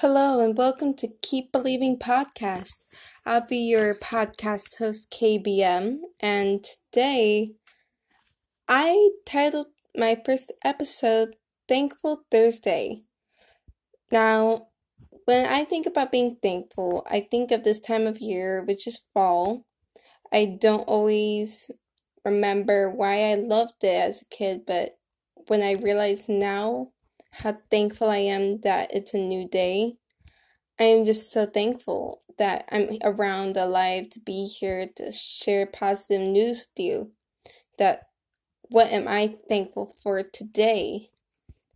Hello 0.00 0.38
and 0.38 0.56
welcome 0.56 0.94
to 0.94 1.08
Keep 1.22 1.50
Believing 1.50 1.98
Podcast. 1.98 2.84
I'll 3.26 3.44
be 3.44 3.56
your 3.56 3.94
podcast 3.94 4.78
host, 4.78 5.10
KBM, 5.10 5.98
and 6.20 6.62
today 6.62 7.54
I 8.68 9.10
titled 9.26 9.66
my 9.96 10.16
first 10.24 10.52
episode 10.64 11.34
Thankful 11.66 12.22
Thursday. 12.30 13.02
Now, 14.12 14.68
when 15.24 15.46
I 15.46 15.64
think 15.64 15.84
about 15.84 16.12
being 16.12 16.36
thankful, 16.40 17.04
I 17.10 17.26
think 17.28 17.50
of 17.50 17.64
this 17.64 17.80
time 17.80 18.06
of 18.06 18.20
year, 18.20 18.62
which 18.62 18.86
is 18.86 19.00
fall. 19.12 19.64
I 20.32 20.58
don't 20.60 20.86
always 20.86 21.72
remember 22.24 22.88
why 22.88 23.32
I 23.32 23.34
loved 23.34 23.82
it 23.82 23.96
as 23.96 24.22
a 24.22 24.26
kid, 24.26 24.60
but 24.64 24.96
when 25.48 25.60
I 25.60 25.72
realize 25.72 26.28
now, 26.28 26.92
how 27.30 27.58
thankful 27.70 28.08
I 28.10 28.18
am 28.18 28.60
that 28.60 28.94
it's 28.94 29.14
a 29.14 29.18
new 29.18 29.48
day. 29.48 29.94
I 30.78 30.84
am 30.84 31.04
just 31.04 31.30
so 31.30 31.46
thankful 31.46 32.22
that 32.38 32.68
I'm 32.70 32.98
around 33.02 33.56
alive 33.56 34.10
to 34.10 34.20
be 34.20 34.46
here 34.46 34.86
to 34.96 35.12
share 35.12 35.66
positive 35.66 36.26
news 36.26 36.60
with 36.60 36.84
you. 36.84 37.12
That 37.78 38.02
what 38.62 38.92
am 38.92 39.08
I 39.08 39.36
thankful 39.48 39.94
for 40.02 40.22
today? 40.22 41.10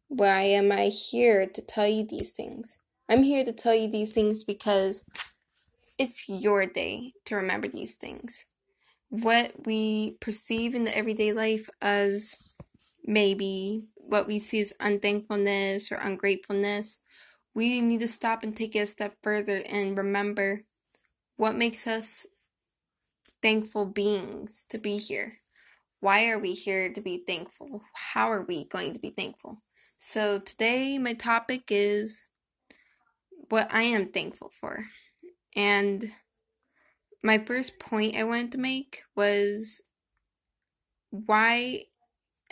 Why 0.08 0.42
am 0.42 0.70
I 0.70 0.86
here 0.86 1.46
to 1.46 1.62
tell 1.62 1.86
you 1.86 2.06
these 2.06 2.32
things? 2.32 2.78
I'm 3.08 3.22
here 3.22 3.44
to 3.44 3.52
tell 3.52 3.74
you 3.74 3.88
these 3.90 4.12
things 4.12 4.44
because 4.44 5.04
it's 5.98 6.28
your 6.28 6.66
day 6.66 7.12
to 7.26 7.36
remember 7.36 7.68
these 7.68 7.96
things. 7.96 8.46
What 9.08 9.66
we 9.66 10.16
perceive 10.20 10.74
in 10.74 10.84
the 10.84 10.96
everyday 10.96 11.32
life 11.32 11.68
as 11.80 12.36
maybe 13.04 13.88
what 13.94 14.26
we 14.26 14.38
see 14.38 14.60
as 14.60 14.72
unthankfulness 14.80 15.90
or 15.90 15.96
ungratefulness, 15.96 17.00
we 17.54 17.80
need 17.80 18.00
to 18.00 18.08
stop 18.08 18.42
and 18.42 18.56
take 18.56 18.74
it 18.76 18.80
a 18.80 18.86
step 18.86 19.16
further 19.22 19.62
and 19.68 19.96
remember 19.96 20.62
what 21.36 21.54
makes 21.54 21.86
us 21.86 22.26
thankful 23.42 23.86
beings 23.86 24.64
to 24.70 24.78
be 24.78 24.96
here. 24.96 25.38
Why 26.00 26.28
are 26.30 26.38
we 26.38 26.52
here 26.52 26.92
to 26.92 27.00
be 27.00 27.22
thankful? 27.26 27.82
How 27.94 28.30
are 28.30 28.42
we 28.42 28.64
going 28.64 28.92
to 28.92 28.98
be 28.98 29.10
thankful? 29.10 29.62
So, 29.98 30.40
today 30.40 30.98
my 30.98 31.14
topic 31.14 31.64
is 31.68 32.24
what 33.50 33.72
I 33.72 33.82
am 33.82 34.08
thankful 34.08 34.50
for. 34.58 34.84
And 35.54 36.10
my 37.22 37.38
first 37.38 37.78
point 37.78 38.16
I 38.16 38.24
wanted 38.24 38.52
to 38.52 38.58
make 38.58 39.02
was 39.14 39.82
why 41.10 41.84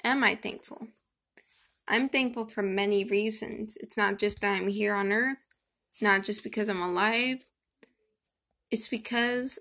am 0.04 0.24
I 0.24 0.34
thankful? 0.34 0.88
I'm 1.88 2.08
thankful 2.08 2.46
for 2.46 2.62
many 2.62 3.04
reasons. 3.04 3.76
It's 3.80 3.96
not 3.96 4.18
just 4.18 4.40
that 4.40 4.54
I'm 4.54 4.68
here 4.68 4.94
on 4.94 5.12
earth, 5.12 5.38
not 6.00 6.22
just 6.22 6.42
because 6.42 6.68
I'm 6.68 6.80
alive. 6.80 7.46
It's 8.70 8.88
because 8.88 9.58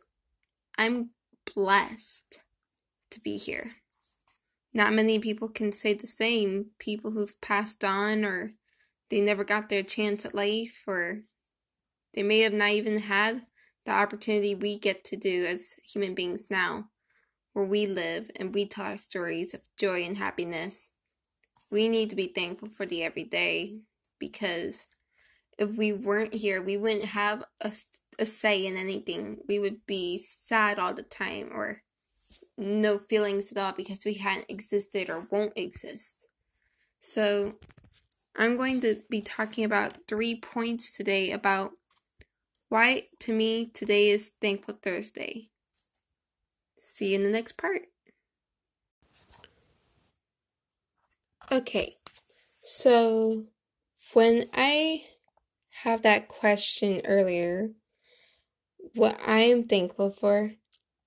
I'm 0.77 1.11
blessed 1.55 2.39
to 3.11 3.19
be 3.19 3.37
here. 3.37 3.71
Not 4.73 4.93
many 4.93 5.17
people 5.17 5.49
can 5.49 5.71
say 5.71 5.93
the 5.93 6.07
same. 6.07 6.67
People 6.77 7.11
who've 7.11 7.41
passed 7.41 7.83
on 7.83 8.23
or 8.23 8.53
they 9.09 9.19
never 9.19 9.43
got 9.43 9.69
their 9.69 9.81
chance 9.81 10.25
at 10.25 10.35
life 10.35 10.83
or 10.85 11.21
they 12.13 12.23
may 12.23 12.41
have 12.41 12.53
not 12.53 12.69
even 12.69 12.99
had 12.99 13.45
the 13.85 13.91
opportunity 13.91 14.53
we 14.53 14.77
get 14.77 15.03
to 15.05 15.15
do 15.15 15.45
as 15.45 15.79
human 15.83 16.13
beings 16.13 16.47
now, 16.51 16.85
where 17.53 17.65
we 17.65 17.85
live 17.85 18.29
and 18.35 18.53
we 18.53 18.65
tell 18.65 18.85
our 18.85 18.97
stories 18.97 19.53
of 19.53 19.61
joy 19.77 20.03
and 20.03 20.17
happiness 20.17 20.91
we 21.71 21.87
need 21.87 22.09
to 22.09 22.15
be 22.15 22.27
thankful 22.27 22.69
for 22.69 22.85
the 22.85 23.03
everyday 23.03 23.81
because 24.17 24.87
if 25.57 25.77
we 25.77 25.91
weren't 25.91 26.33
here, 26.33 26.61
we 26.61 26.77
wouldn't 26.77 27.05
have 27.05 27.43
a, 27.61 27.71
a 28.17 28.25
say 28.25 28.65
in 28.65 28.75
anything. 28.75 29.39
We 29.47 29.59
would 29.59 29.85
be 29.85 30.17
sad 30.17 30.79
all 30.79 30.93
the 30.93 31.03
time 31.03 31.49
or 31.53 31.81
no 32.57 32.97
feelings 32.97 33.51
at 33.51 33.57
all 33.57 33.73
because 33.73 34.05
we 34.05 34.15
hadn't 34.15 34.49
existed 34.49 35.09
or 35.09 35.27
won't 35.29 35.53
exist. 35.55 36.27
So, 36.99 37.55
I'm 38.35 38.57
going 38.57 38.81
to 38.81 39.01
be 39.09 39.21
talking 39.21 39.65
about 39.65 40.07
three 40.07 40.35
points 40.39 40.95
today 40.95 41.31
about 41.31 41.71
why, 42.69 43.07
to 43.19 43.33
me, 43.33 43.65
today 43.65 44.09
is 44.09 44.29
Thankful 44.29 44.77
Thursday. 44.81 45.49
See 46.79 47.09
you 47.09 47.17
in 47.17 47.23
the 47.23 47.29
next 47.29 47.57
part. 47.57 47.81
Okay, 51.51 51.97
so 52.61 53.45
when 54.13 54.45
I 54.53 55.03
have 55.83 56.03
that 56.03 56.27
question 56.27 57.01
earlier, 57.05 57.71
what 58.95 59.19
I 59.25 59.41
am 59.41 59.63
thankful 59.63 60.11
for, 60.11 60.53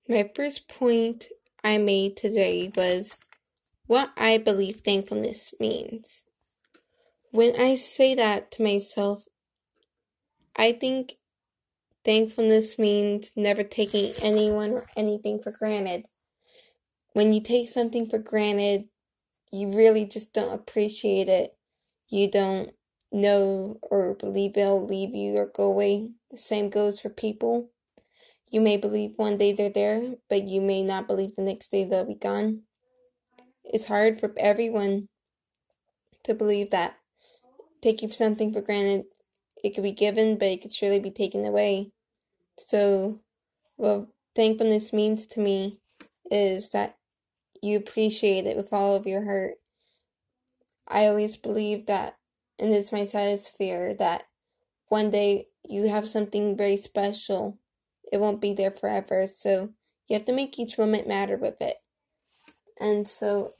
my 0.07 0.29
first 0.35 0.67
point 0.67 1.29
I 1.63 1.77
made 1.77 2.17
today 2.17 2.71
was 2.75 3.17
what 3.87 4.11
I 4.15 4.37
believe 4.37 4.81
thankfulness 4.81 5.53
means. 5.59 6.23
When 7.31 7.59
I 7.59 7.75
say 7.75 8.13
that 8.15 8.51
to 8.51 8.63
myself, 8.63 9.25
I 10.55 10.71
think 10.71 11.15
thankfulness 12.05 12.77
means 12.77 13.33
never 13.35 13.63
taking 13.63 14.13
anyone 14.21 14.71
or 14.71 14.85
anything 14.95 15.41
for 15.41 15.51
granted. 15.51 16.05
When 17.13 17.33
you 17.33 17.41
take 17.41 17.69
something 17.69 18.09
for 18.09 18.17
granted, 18.17 18.85
you 19.51 19.71
really 19.71 20.05
just 20.05 20.33
don't 20.33 20.53
appreciate 20.53 21.29
it. 21.29 21.55
You 22.09 22.29
don't 22.29 22.71
know 23.11 23.77
or 23.83 24.15
believe 24.15 24.57
it'll 24.57 24.85
leave 24.85 25.13
you 25.13 25.35
or 25.37 25.45
go 25.45 25.63
away. 25.63 26.09
The 26.31 26.37
same 26.37 26.69
goes 26.69 26.99
for 26.99 27.09
people. 27.09 27.69
You 28.49 28.61
may 28.61 28.77
believe 28.77 29.13
one 29.15 29.37
day 29.37 29.51
they're 29.51 29.69
there, 29.69 30.15
but 30.29 30.47
you 30.47 30.61
may 30.61 30.83
not 30.83 31.07
believe 31.07 31.35
the 31.35 31.41
next 31.43 31.69
day 31.69 31.83
they'll 31.83 32.05
be 32.05 32.15
gone. 32.15 32.63
It's 33.63 33.85
hard 33.85 34.19
for 34.19 34.33
everyone 34.37 35.07
to 36.23 36.33
believe 36.33 36.69
that. 36.71 36.97
Taking 37.81 38.09
something 38.09 38.53
for 38.53 38.61
granted, 38.61 39.05
it 39.63 39.73
could 39.73 39.83
be 39.83 39.91
given, 39.93 40.37
but 40.37 40.49
it 40.49 40.61
could 40.61 40.73
surely 40.73 40.99
be 40.99 41.11
taken 41.11 41.45
away. 41.45 41.91
So, 42.57 43.19
what 43.77 44.07
thankfulness 44.35 44.93
means 44.93 45.27
to 45.27 45.39
me 45.39 45.79
is 46.31 46.71
that 46.71 46.97
you 47.61 47.77
appreciate 47.77 48.45
it 48.45 48.57
with 48.57 48.73
all 48.73 48.95
of 48.95 49.07
your 49.07 49.25
heart. 49.25 49.55
I 50.87 51.07
always 51.07 51.37
believe 51.37 51.85
that, 51.87 52.17
and 52.59 52.73
it's 52.73 52.91
my 52.91 53.05
saddest 53.05 53.55
fear, 53.57 53.93
that 53.95 54.25
one 54.89 55.09
day 55.11 55.47
you 55.67 55.87
have 55.89 56.07
something 56.07 56.57
very 56.57 56.77
special. 56.77 57.57
It 58.11 58.19
won't 58.19 58.41
be 58.41 58.53
there 58.53 58.71
forever, 58.71 59.27
so 59.27 59.69
you 60.07 60.15
have 60.15 60.25
to 60.25 60.33
make 60.33 60.59
each 60.59 60.77
moment 60.77 61.07
matter 61.07 61.37
with 61.37 61.61
it. 61.61 61.77
And 62.79 63.07
so 63.07 63.53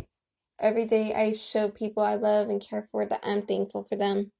every 0.59 0.85
day 0.85 1.13
I 1.13 1.31
show 1.33 1.69
people 1.69 2.03
I 2.03 2.15
love 2.15 2.49
and 2.49 2.61
care 2.61 2.87
for 2.91 3.05
that 3.05 3.21
I'm 3.23 3.41
thankful 3.43 3.83
for 3.85 3.95
them. 3.95 4.31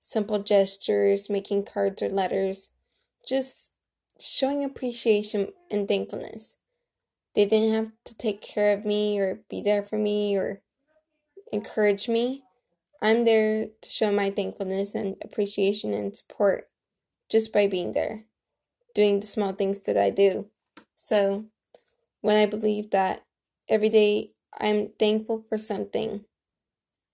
Simple 0.00 0.38
gestures, 0.38 1.28
making 1.28 1.64
cards 1.64 2.02
or 2.02 2.08
letters, 2.08 2.70
just 3.26 3.70
showing 4.18 4.64
appreciation 4.64 5.52
and 5.70 5.86
thankfulness. 5.86 6.56
They 7.34 7.46
didn't 7.46 7.74
have 7.74 7.92
to 8.04 8.16
take 8.16 8.40
care 8.40 8.76
of 8.76 8.84
me 8.84 9.18
or 9.18 9.40
be 9.48 9.62
there 9.62 9.82
for 9.82 9.98
me 9.98 10.36
or 10.36 10.62
encourage 11.52 12.08
me. 12.08 12.42
I'm 13.00 13.24
there 13.24 13.66
to 13.80 13.88
show 13.88 14.10
my 14.10 14.30
thankfulness 14.30 14.94
and 14.94 15.16
appreciation 15.22 15.94
and 15.94 16.16
support 16.16 16.68
just 17.30 17.52
by 17.52 17.66
being 17.66 17.92
there, 17.92 18.24
doing 18.94 19.20
the 19.20 19.26
small 19.26 19.52
things 19.52 19.84
that 19.84 19.96
I 19.96 20.10
do. 20.10 20.46
So, 20.96 21.46
when 22.20 22.36
I 22.36 22.46
believe 22.46 22.90
that 22.90 23.24
every 23.68 23.88
day 23.88 24.32
I'm 24.58 24.90
thankful 24.98 25.44
for 25.48 25.58
something, 25.58 26.24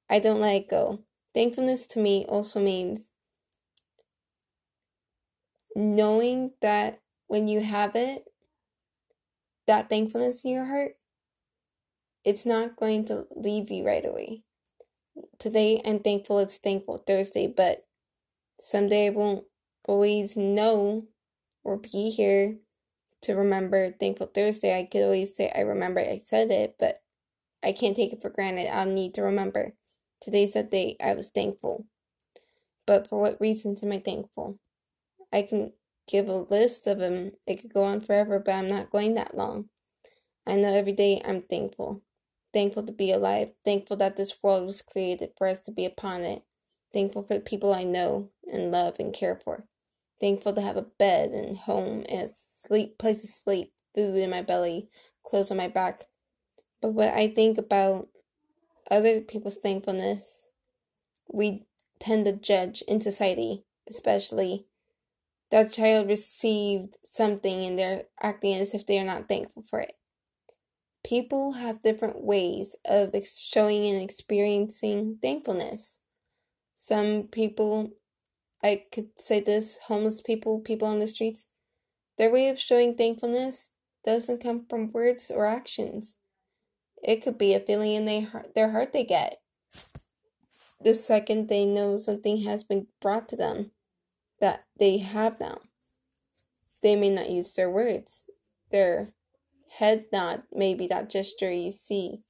I 0.09 0.21
don't 0.21 0.41
let 0.41 0.57
it 0.57 0.71
go. 0.71 1.01
Thankfulness 1.35 1.87
to 1.89 1.99
me 1.99 2.25
also 2.29 2.61
means 2.61 3.11
knowing 5.75 6.53
that 6.63 7.01
when 7.27 7.49
you 7.49 7.61
have 7.61 7.97
it, 7.97 8.25
that 9.67 9.89
thankfulness 9.89 10.45
in 10.45 10.53
your 10.53 10.67
heart, 10.67 10.97
it's 12.25 12.47
not 12.47 12.77
going 12.77 13.05
to 13.07 13.27
leave 13.35 13.71
you 13.71 13.85
right 13.85 14.05
away. 14.07 14.43
Today, 15.39 15.83
I'm 15.85 15.99
thankful 15.99 16.39
it's 16.39 16.59
Thankful 16.59 17.03
Thursday, 17.07 17.47
but 17.47 17.87
someday 18.61 19.07
I 19.07 19.11
won't 19.11 19.45
always 19.87 20.37
know 20.37 21.07
or 21.63 21.77
be 21.77 22.11
here 22.11 22.59
to 23.23 23.35
remember 23.35 23.91
Thankful 23.91 24.29
Thursday. 24.29 24.79
I 24.79 24.85
could 24.85 25.03
always 25.03 25.37
say, 25.37 25.51
I 25.55 25.61
remember 25.61 26.01
I 26.01 26.19
said 26.19 26.51
it, 26.51 26.77
but 26.79 27.03
I 27.63 27.73
can't 27.73 27.97
take 27.97 28.13
it 28.13 28.23
for 28.23 28.31
granted. 28.31 28.69
I'll 28.69 28.87
need 28.87 29.15
to 29.15 29.23
remember. 29.23 29.75
Today's 30.21 30.55
that 30.55 30.71
day 30.71 30.97
I 31.03 31.15
was 31.15 31.31
thankful. 31.31 31.87
But 32.87 33.07
for 33.07 33.21
what 33.21 33.41
reasons 33.41 33.83
am 33.83 33.93
I 33.93 33.99
thankful? 33.99 34.59
I 35.33 35.43
can 35.43 35.73
give 36.07 36.29
a 36.29 36.37
list 36.37 36.87
of 36.87 36.99
them. 36.99 37.33
It 37.47 37.61
could 37.61 37.73
go 37.73 37.85
on 37.85 38.01
forever, 38.01 38.39
but 38.39 38.55
I'm 38.55 38.69
not 38.69 38.91
going 38.91 39.15
that 39.15 39.37
long. 39.37 39.69
I 40.47 40.57
know 40.57 40.75
every 40.75 40.93
day 40.93 41.23
I'm 41.25 41.43
thankful. 41.43 42.03
Thankful 42.53 42.85
to 42.85 42.93
be 42.93 43.11
alive. 43.11 43.53
Thankful 43.65 43.97
that 43.97 44.17
this 44.17 44.43
world 44.43 44.67
was 44.67 44.83
created 44.83 45.31
for 45.37 45.47
us 45.47 45.61
to 45.63 45.73
be 45.73 45.85
upon 45.85 46.23
it. 46.23 46.43
Thankful 46.93 47.25
for 47.25 47.35
the 47.35 47.41
people 47.41 47.75
I 47.75 47.83
know 47.83 48.31
and 48.51 48.71
love 48.71 49.01
and 49.01 49.13
care 49.13 49.35
for. 49.35 49.65
Thankful 50.21 50.53
to 50.53 50.61
have 50.61 50.77
a 50.77 50.83
bed 50.83 51.31
and 51.31 51.57
home 51.57 52.05
and 52.09 52.31
sleep 52.31 52.99
place 52.99 53.23
to 53.23 53.27
sleep, 53.27 53.73
food 53.95 54.17
in 54.17 54.31
my 54.31 54.43
belly, 54.43 54.89
clothes 55.27 55.51
on 55.51 55.57
my 55.57 55.69
back. 55.69 56.05
But 56.81 56.93
what 56.93 57.13
I 57.13 57.29
think 57.29 57.59
about 57.59 58.09
other 58.91 59.21
people's 59.21 59.57
thankfulness, 59.57 60.51
we 61.33 61.67
tend 61.99 62.25
to 62.27 62.33
judge 62.33 62.83
in 62.83 63.01
society, 63.01 63.65
especially 63.89 64.67
that 65.51 65.73
child 65.73 66.09
received 66.09 66.97
something 67.05 67.65
and 67.65 67.79
they're 67.79 68.05
acting 68.21 68.55
as 68.55 68.75
if 68.75 68.87
they 68.87 68.99
are 68.99 69.05
not 69.05 69.29
thankful 69.29 69.63
for 69.63 69.81
it. 69.81 69.95
People 71.05 71.53
have 71.53 71.83
different 71.83 72.25
ways 72.25 72.75
of 72.85 73.15
showing 73.25 73.87
and 73.87 74.03
experiencing 74.03 75.19
thankfulness. 75.21 76.01
Some 76.77 77.25
people, 77.25 77.93
I 78.63 78.85
could 78.91 79.11
say 79.17 79.41
this, 79.41 79.79
homeless 79.87 80.21
people, 80.21 80.61
people 80.61 80.89
on 80.89 80.99
the 80.99 81.09
streets, 81.09 81.47
their 82.17 82.31
way 82.31 82.49
of 82.49 82.59
showing 82.59 82.97
thankfulness 82.97 83.73
doesn't 84.05 84.43
come 84.43 84.67
from 84.69 84.93
words 84.93 85.31
or 85.31 85.47
actions. 85.47 86.15
It 87.05 87.23
could 87.23 87.37
be 87.37 87.55
a 87.55 87.61
feeling 87.61 87.93
in 87.93 88.07
their, 88.07 88.45
their 88.55 88.71
heart 88.71 88.95
they 88.95 89.05
get. 89.05 89.43
The 90.81 90.95
second 90.95 91.49
they 91.49 91.67
know 91.67 91.99
something 91.99 92.45
has 92.45 92.65
been 92.65 92.87
brought 93.01 93.29
to 93.29 93.37
them 93.37 93.73
that 94.41 94.65
they 94.79 94.99
have 94.99 95.39
now. 95.39 95.59
They 96.83 96.97
may 96.97 97.11
not 97.11 97.31
use 97.31 97.53
their 97.53 97.71
words. 97.71 98.25
Their 98.71 99.13
head 99.79 100.07
nod 100.13 100.45
maybe 100.53 100.87
that 100.87 101.11
gesture 101.11 101.53
you 101.53 101.73
see, 101.73 102.23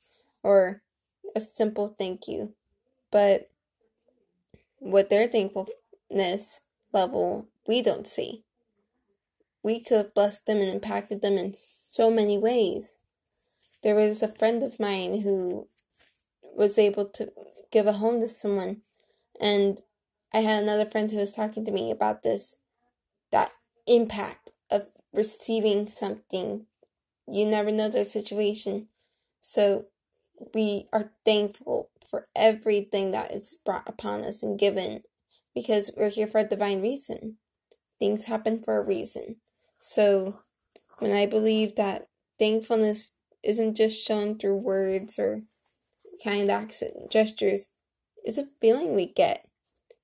or 0.43 0.83
a 1.37 1.41
simple 1.41 1.95
thank 1.97 2.27
you. 2.27 2.55
But 3.11 3.51
what 4.79 5.09
their 5.09 5.29
thankfulness 5.29 6.63
level, 6.93 7.49
we 7.67 7.81
don't 7.81 8.07
see. 8.07 8.43
We 9.63 9.81
could 9.81 9.97
have 9.97 10.15
blessed 10.15 10.47
them 10.47 10.59
and 10.59 10.71
impacted 10.71 11.23
them 11.23 11.39
in 11.39 11.55
so 11.55 12.11
many 12.11 12.39
ways. 12.39 12.99
There 13.85 13.95
was 13.95 14.23
a 14.23 14.29
friend 14.29 14.63
of 14.63 14.81
mine 14.81 15.21
who 15.21 15.69
was 16.57 16.79
able 16.79 17.05
to 17.05 17.31
give 17.71 17.87
a 17.87 17.93
home 17.93 18.19
to 18.21 18.29
someone, 18.29 18.81
and 19.39 19.83
I 20.33 20.39
had 20.39 20.63
another 20.63 20.87
friend 20.87 21.11
who 21.11 21.19
was 21.19 21.35
talking 21.35 21.67
to 21.67 21.71
me 21.71 21.91
about 21.91 22.23
this 22.23 22.57
that 23.31 23.53
impact 23.87 24.53
of 24.71 24.87
receiving 25.13 25.87
something. 25.87 26.65
You 27.29 27.45
never 27.45 27.71
know 27.71 27.91
their 27.91 28.07
situation. 28.07 28.89
So 29.43 29.87
we 30.55 30.89
are 30.91 31.13
thankful 31.27 31.91
for 32.09 32.29
everything 32.35 33.11
that 33.11 33.33
is 33.33 33.59
brought 33.67 33.87
upon 33.87 34.23
us 34.23 34.43
and 34.43 34.59
given 34.59 35.03
because 35.55 35.91
we're 35.95 36.09
here 36.09 36.27
for 36.27 36.39
a 36.39 36.45
divine 36.45 36.81
reason. 36.81 37.37
Things 37.99 38.25
happen 38.25 38.63
for 38.63 38.79
a 38.79 38.87
reason. 38.87 39.37
So 39.79 40.41
when 41.01 41.13
I 41.13 41.27
believe 41.27 41.77
that 41.77 42.09
thankfulness 42.39 43.13
isn't 43.45 43.77
just 43.77 44.05
shown 44.05 44.39
through 44.39 44.57
words 44.57 45.19
or 45.19 45.43
kind 46.23 46.51
acts 46.51 46.83
gestures, 47.11 47.69
it's 48.25 48.39
a 48.39 48.47
feeling 48.61 48.95
we 48.95 49.07
get. 49.07 49.49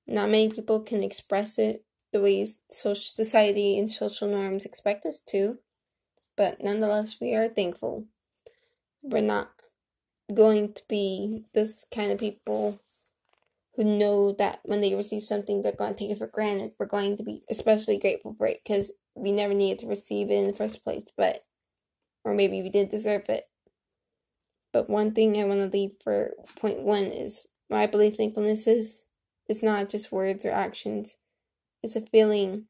Not 0.07 0.29
many 0.29 0.49
people 0.49 0.79
can 0.81 1.03
express 1.03 1.57
it 1.57 1.83
the 2.11 2.21
way 2.21 2.45
social 2.69 2.95
society 2.95 3.77
and 3.77 3.89
social 3.89 4.27
norms 4.27 4.65
expect 4.65 5.05
us 5.05 5.21
to, 5.29 5.59
but 6.35 6.61
nonetheless, 6.63 7.17
we 7.21 7.33
are 7.35 7.47
thankful. 7.47 8.05
We're 9.01 9.21
not 9.21 9.51
going 10.33 10.73
to 10.73 10.83
be 10.87 11.45
this 11.53 11.85
kind 11.93 12.11
of 12.11 12.19
people 12.19 12.81
who 13.75 13.83
know 13.83 14.31
that 14.33 14.59
when 14.63 14.81
they 14.81 14.93
receive 14.93 15.23
something, 15.23 15.61
they're 15.61 15.71
going 15.71 15.93
to 15.93 15.99
take 15.99 16.11
it 16.11 16.17
for 16.17 16.27
granted. 16.27 16.73
We're 16.77 16.85
going 16.85 17.17
to 17.17 17.23
be 17.23 17.43
especially 17.49 17.97
grateful 17.97 18.33
for 18.33 18.47
it 18.47 18.61
because 18.63 18.91
we 19.15 19.31
never 19.31 19.53
needed 19.53 19.79
to 19.79 19.87
receive 19.87 20.29
it 20.29 20.35
in 20.35 20.47
the 20.47 20.53
first 20.53 20.83
place, 20.83 21.05
but, 21.15 21.43
or 22.23 22.33
maybe 22.33 22.61
we 22.61 22.69
didn't 22.69 22.91
deserve 22.91 23.29
it. 23.29 23.45
But 24.71 24.89
one 24.89 25.11
thing 25.11 25.37
I 25.37 25.45
want 25.45 25.59
to 25.59 25.77
leave 25.77 25.93
for 26.03 26.31
point 26.55 26.81
one 26.81 27.05
is 27.05 27.47
my 27.69 27.87
belief 27.87 28.15
thankfulness 28.15 28.67
is 28.67 29.03
it's 29.47 29.63
not 29.63 29.89
just 29.89 30.11
words 30.11 30.45
or 30.45 30.51
actions, 30.51 31.17
it's 31.83 31.95
a 31.95 32.01
feeling 32.01 32.65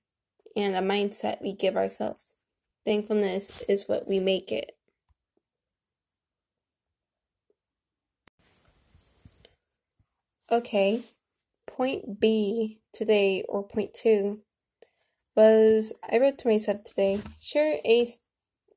and 0.56 0.75
a 0.75 0.80
mindset 0.80 1.42
we 1.42 1.53
give 1.53 1.75
ourselves. 1.75 2.36
Thankfulness 2.86 3.62
is 3.69 3.88
what 3.88 4.07
we 4.07 4.19
make 4.19 4.51
it. 4.51 4.71
Okay, 10.51 11.04
point 11.65 12.19
B 12.19 12.80
today, 12.92 13.44
or 13.47 13.63
point 13.63 13.94
two, 13.94 14.42
was 15.33 15.94
I 16.12 16.18
wrote 16.18 16.38
to 16.39 16.50
myself 16.50 16.83
today 16.83 17.21
share 17.39 17.77
a 17.86 18.06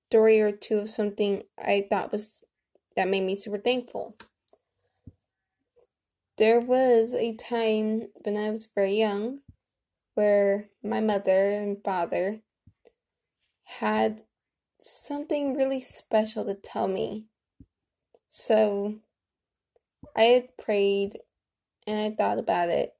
story 0.08 0.40
or 0.40 0.52
two 0.52 0.78
of 0.78 0.88
something 0.88 1.42
I 1.58 1.86
thought 1.88 2.12
was 2.12 2.44
that 2.96 3.08
made 3.08 3.24
me 3.24 3.36
super 3.36 3.58
thankful. 3.58 4.16
There 6.36 6.60
was 6.60 7.14
a 7.14 7.34
time 7.34 8.08
when 8.22 8.36
I 8.36 8.50
was 8.50 8.68
very 8.72 8.94
young 8.94 9.40
where 10.14 10.68
my 10.82 11.00
mother 11.00 11.50
and 11.50 11.82
father 11.82 12.40
had 13.64 14.22
something 14.82 15.56
really 15.56 15.80
special 15.80 16.44
to 16.44 16.54
tell 16.54 16.88
me. 16.88 17.24
So 18.28 18.96
I 20.16 20.24
had 20.24 20.56
prayed 20.56 21.18
and 21.86 21.98
I 21.98 22.14
thought 22.16 22.38
about 22.38 22.68
it. 22.68 22.94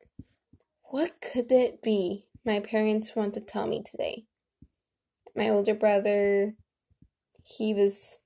What 0.85 1.21
could 1.21 1.51
it 1.51 1.83
be 1.83 2.27
my 2.45 2.61
parents 2.61 3.17
want 3.17 3.35
to 3.35 3.41
tell 3.41 3.67
me 3.67 3.83
today? 3.83 4.25
My 5.35 5.49
older 5.49 5.75
brother, 5.75 6.55
he 7.44 7.73
was 7.73 8.19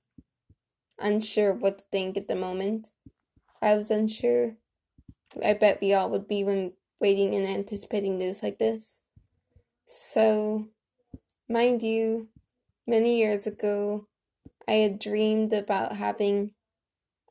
unsure 0.97 1.53
what 1.53 1.77
to 1.77 1.83
think 1.91 2.17
at 2.17 2.27
the 2.27 2.35
moment. 2.35 2.89
I 3.61 3.75
was 3.75 3.91
unsure 3.91 4.55
I 5.43 5.53
bet 5.53 5.81
we 5.81 5.93
all 5.93 6.09
would 6.09 6.27
be 6.27 6.43
when 6.43 6.73
waiting 6.99 7.35
and 7.35 7.45
anticipating 7.45 8.17
news 8.17 8.41
like 8.41 8.57
this. 8.57 9.01
So, 9.85 10.67
mind 11.47 11.83
you, 11.83 12.29
many 12.87 13.17
years 13.17 13.45
ago, 13.45 14.07
I 14.67 14.73
had 14.73 14.99
dreamed 14.99 15.53
about 15.53 15.95
having 15.95 16.51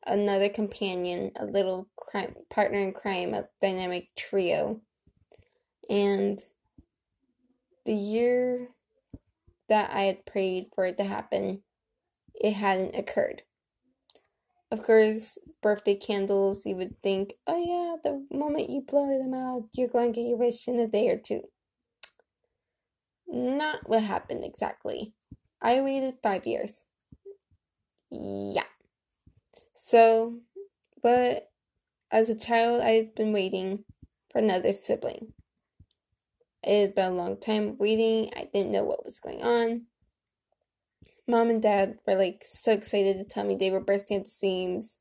another 0.05 0.49
companion, 0.49 1.31
a 1.35 1.45
little 1.45 1.89
crime, 1.95 2.35
partner 2.49 2.79
in 2.79 2.93
crime, 2.93 3.33
a 3.33 3.47
dynamic 3.61 4.09
trio. 4.15 4.81
And 5.89 6.39
the 7.85 7.95
year 7.95 8.69
that 9.67 9.91
I 9.91 10.03
had 10.03 10.25
prayed 10.25 10.67
for 10.73 10.85
it 10.85 10.97
to 10.97 11.03
happen, 11.03 11.63
it 12.39 12.53
hadn't 12.53 12.95
occurred. 12.95 13.43
Of 14.71 14.83
course, 14.83 15.37
birthday 15.61 15.95
candles, 15.95 16.65
you 16.65 16.75
would 16.75 17.01
think, 17.01 17.33
oh 17.47 17.57
yeah, 17.57 17.95
the 18.03 18.25
moment 18.35 18.69
you 18.69 18.81
blow 18.81 19.07
them 19.07 19.33
out, 19.33 19.67
you're 19.73 19.87
going 19.87 20.13
to 20.13 20.21
get 20.21 20.29
your 20.29 20.37
wish 20.37 20.67
in 20.67 20.79
a 20.79 20.87
day 20.87 21.09
or 21.09 21.17
two. 21.17 21.41
Not 23.27 23.89
what 23.89 24.03
happened 24.03 24.43
exactly. 24.43 25.13
I 25.61 25.81
waited 25.81 26.15
five 26.21 26.45
years. 26.45 26.85
Yeah. 28.11 28.63
So, 29.73 30.39
but 31.01 31.49
as 32.11 32.29
a 32.29 32.37
child, 32.37 32.81
I 32.81 32.91
had 32.91 33.15
been 33.15 33.33
waiting 33.33 33.85
for 34.31 34.37
another 34.37 34.73
sibling. 34.73 35.33
It 36.63 36.81
had 36.81 36.95
been 36.95 37.13
a 37.13 37.15
long 37.15 37.37
time 37.37 37.77
waiting. 37.77 38.31
I 38.35 38.49
didn't 38.53 38.71
know 38.71 38.83
what 38.83 39.05
was 39.05 39.19
going 39.19 39.41
on 39.41 39.87
mom 41.29 41.51
and 41.51 41.61
dad 41.61 41.99
were 42.07 42.15
like 42.15 42.41
so 42.43 42.73
excited 42.73 43.17
to 43.17 43.23
tell 43.23 43.45
me 43.45 43.55
they 43.55 43.69
were 43.69 43.79
bursting 43.79 44.17
at 44.17 44.23
the 44.23 44.29
seams. 44.29 44.97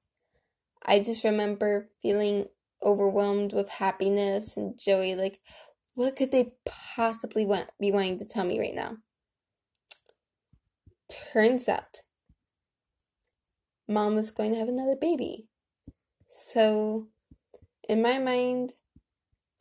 I 0.85 1.01
just 1.01 1.25
remember 1.25 1.89
feeling 2.03 2.47
overwhelmed 2.83 3.53
with 3.55 3.71
happiness 3.71 4.57
and 4.57 4.79
joy. 4.79 5.15
Like, 5.15 5.41
what 5.95 6.17
could 6.17 6.31
they 6.31 6.53
possibly 6.67 7.47
want, 7.47 7.71
be 7.81 7.91
wanting 7.91 8.19
to 8.19 8.27
tell 8.27 8.45
me 8.45 8.61
right 8.61 8.75
now? 8.75 8.99
Turns 11.33 11.69
out, 11.69 12.03
mom 13.89 14.15
was 14.15 14.31
going 14.31 14.53
to 14.53 14.59
have 14.59 14.69
another 14.69 14.97
baby. 15.01 15.49
So, 16.29 17.09
in 17.89 18.03
my 18.03 18.19
mind, 18.19 18.73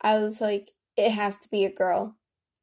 I 0.02 0.18
was 0.18 0.40
like, 0.40 0.72
it 0.96 1.12
has 1.12 1.38
to 1.38 1.48
be 1.48 1.64
a 1.64 1.72
girl. 1.72 2.17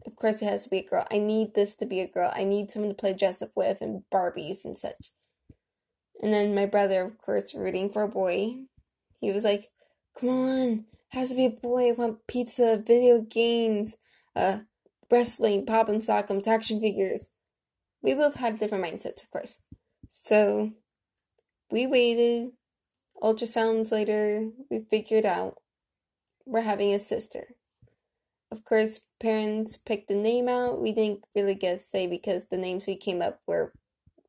Of 0.05 0.15
course, 0.15 0.41
it 0.41 0.45
has 0.45 0.65
to 0.65 0.69
be 0.69 0.79
a 0.79 0.83
girl. 0.83 1.05
I 1.12 1.17
need 1.17 1.55
this 1.55 1.75
to 1.77 1.85
be 1.85 2.00
a 2.00 2.07
girl. 2.07 2.31
I 2.35 2.43
need 2.43 2.69
someone 2.69 2.91
to 2.91 2.95
play 2.95 3.13
dress 3.13 3.41
up 3.41 3.51
with 3.55 3.81
and 3.81 4.03
Barbies 4.13 4.63
and 4.63 4.77
such. 4.77 5.12
And 6.21 6.31
then 6.31 6.55
my 6.55 6.65
brother, 6.65 7.03
of 7.03 7.17
course, 7.17 7.55
rooting 7.55 7.89
for 7.89 8.03
a 8.03 8.07
boy. 8.07 8.65
He 9.19 9.31
was 9.31 9.43
like, 9.43 9.71
"Come 10.15 10.29
on, 10.29 10.85
has 11.09 11.29
to 11.29 11.35
be 11.35 11.45
a 11.45 11.50
boy. 11.50 11.89
I 11.89 11.91
want 11.93 12.27
pizza, 12.27 12.77
video 12.77 13.21
games, 13.21 13.97
uh, 14.35 14.59
wrestling, 15.09 15.65
pop 15.65 15.89
and 15.89 16.01
sockums, 16.01 16.47
action 16.47 16.79
figures." 16.79 17.31
We 18.01 18.13
both 18.13 18.35
had 18.35 18.59
different 18.59 18.83
mindsets, 18.83 19.24
of 19.24 19.31
course. 19.31 19.62
So 20.07 20.71
we 21.71 21.88
waited. 21.88 22.51
Ultrasounds 23.21 23.91
later, 23.91 24.51
we 24.69 24.85
figured 24.89 25.25
out 25.25 25.62
we're 26.45 26.62
having 26.62 26.93
a 26.93 27.00
sister. 27.00 27.55
Of 28.51 28.63
course, 28.63 29.01
parents 29.19 29.77
picked 29.77 30.07
the 30.07 30.15
name 30.15 30.47
out. 30.47 30.81
We 30.81 30.93
didn't 30.93 31.25
really 31.35 31.55
get 31.55 31.77
a 31.77 31.79
say 31.79 32.07
because 32.07 32.47
the 32.47 32.57
names 32.57 32.87
we 32.87 32.95
came 32.95 33.21
up 33.21 33.41
were 33.47 33.73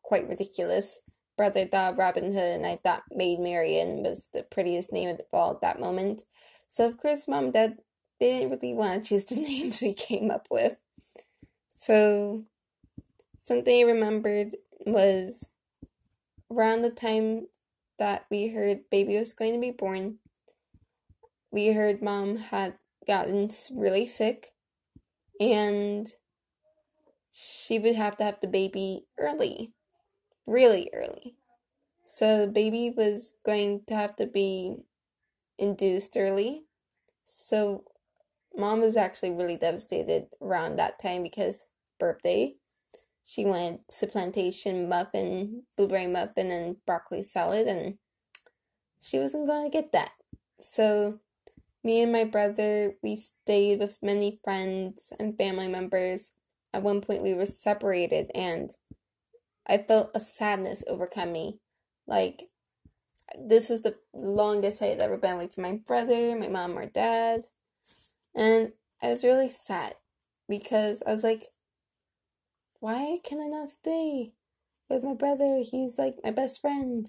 quite 0.02 0.28
ridiculous. 0.28 1.00
Brother 1.36 1.66
thought 1.66 1.98
Robin 1.98 2.32
Hood, 2.32 2.56
and 2.56 2.66
I 2.66 2.76
thought 2.76 3.02
Maid 3.10 3.40
Marian 3.40 4.02
was 4.02 4.28
the 4.32 4.42
prettiest 4.42 4.92
name 4.92 5.10
of 5.10 5.20
all 5.32 5.52
at 5.52 5.60
that 5.60 5.80
moment. 5.80 6.22
So, 6.66 6.86
of 6.86 6.96
course, 6.96 7.28
mom 7.28 7.44
and 7.44 7.52
dad 7.52 7.78
didn't 8.18 8.50
really 8.50 8.72
want 8.72 9.02
to 9.02 9.08
choose 9.08 9.24
the 9.24 9.36
names 9.36 9.82
we 9.82 9.92
came 9.92 10.30
up 10.30 10.46
with. 10.50 10.78
So, 11.68 12.44
something 13.42 13.86
I 13.86 13.90
remembered 13.90 14.56
was 14.86 15.50
around 16.50 16.82
the 16.82 16.90
time 16.90 17.48
that 17.98 18.26
we 18.30 18.48
heard 18.48 18.90
baby 18.90 19.18
was 19.18 19.32
going 19.32 19.54
to 19.54 19.60
be 19.60 19.70
born, 19.70 20.18
we 21.50 21.72
heard 21.72 22.02
mom 22.02 22.36
had 22.36 22.74
gotten 23.06 23.50
really 23.74 24.06
sick 24.06 24.52
and 25.40 26.08
she 27.30 27.78
would 27.78 27.94
have 27.94 28.16
to 28.16 28.24
have 28.24 28.40
the 28.40 28.46
baby 28.46 29.06
early, 29.18 29.72
really 30.46 30.88
early. 30.94 31.36
So 32.04 32.40
the 32.40 32.52
baby 32.52 32.92
was 32.96 33.34
going 33.44 33.82
to 33.88 33.94
have 33.94 34.16
to 34.16 34.26
be 34.26 34.76
induced 35.58 36.16
early. 36.16 36.64
So 37.24 37.84
mom 38.56 38.80
was 38.80 38.96
actually 38.96 39.32
really 39.32 39.56
devastated 39.56 40.28
around 40.40 40.76
that 40.76 41.00
time 41.00 41.22
because 41.22 41.68
birthday. 41.98 42.54
She 43.22 43.44
wanted 43.44 43.80
supplantation 43.88 44.88
muffin, 44.88 45.64
blueberry 45.76 46.06
muffin, 46.06 46.52
and 46.52 46.76
broccoli 46.86 47.24
salad, 47.24 47.66
and 47.66 47.98
she 49.00 49.18
wasn't 49.18 49.48
going 49.48 49.68
to 49.68 49.76
get 49.76 49.90
that. 49.90 50.12
So 50.60 51.18
me 51.86 52.02
and 52.02 52.10
my 52.10 52.24
brother, 52.24 52.96
we 53.00 53.14
stayed 53.14 53.78
with 53.78 54.02
many 54.02 54.40
friends 54.42 55.12
and 55.20 55.38
family 55.38 55.68
members. 55.68 56.32
At 56.74 56.82
one 56.82 57.00
point, 57.00 57.22
we 57.22 57.32
were 57.32 57.46
separated, 57.46 58.32
and 58.34 58.72
I 59.68 59.78
felt 59.78 60.10
a 60.12 60.20
sadness 60.20 60.82
overcome 60.88 61.30
me. 61.30 61.60
Like, 62.04 62.42
this 63.38 63.68
was 63.68 63.82
the 63.82 63.96
longest 64.12 64.82
I 64.82 64.86
had 64.86 65.00
ever 65.00 65.16
been 65.16 65.36
away 65.36 65.46
from 65.46 65.62
my 65.62 65.80
brother, 65.86 66.34
my 66.34 66.48
mom, 66.48 66.76
or 66.76 66.86
dad. 66.86 67.42
And 68.34 68.72
I 69.00 69.10
was 69.10 69.22
really 69.22 69.48
sad 69.48 69.94
because 70.48 71.04
I 71.06 71.12
was 71.12 71.22
like, 71.22 71.44
why 72.80 73.18
can 73.22 73.40
I 73.40 73.46
not 73.46 73.70
stay 73.70 74.32
with 74.90 75.04
my 75.04 75.14
brother? 75.14 75.62
He's 75.62 75.98
like 75.98 76.16
my 76.24 76.32
best 76.32 76.60
friend. 76.60 77.08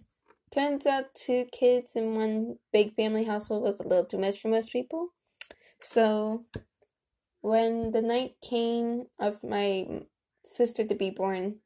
Turns 0.50 0.86
out 0.86 1.14
two 1.14 1.46
kids 1.52 1.96
in 1.96 2.16
one 2.16 2.58
big 2.72 2.96
family 2.96 3.26
household 3.26 3.64
was 3.64 3.80
a 3.80 3.88
little 3.88 4.06
too 4.06 4.18
much 4.18 4.40
for 4.40 4.48
most 4.48 4.72
people. 4.72 5.10
So 5.80 6.46
when 7.42 7.92
the 7.92 8.02
night 8.02 8.36
came 8.42 9.08
of 9.20 9.44
my 9.44 10.04
sister 10.46 10.86
to 10.86 10.96
be 10.96 11.10
born, 11.10 11.58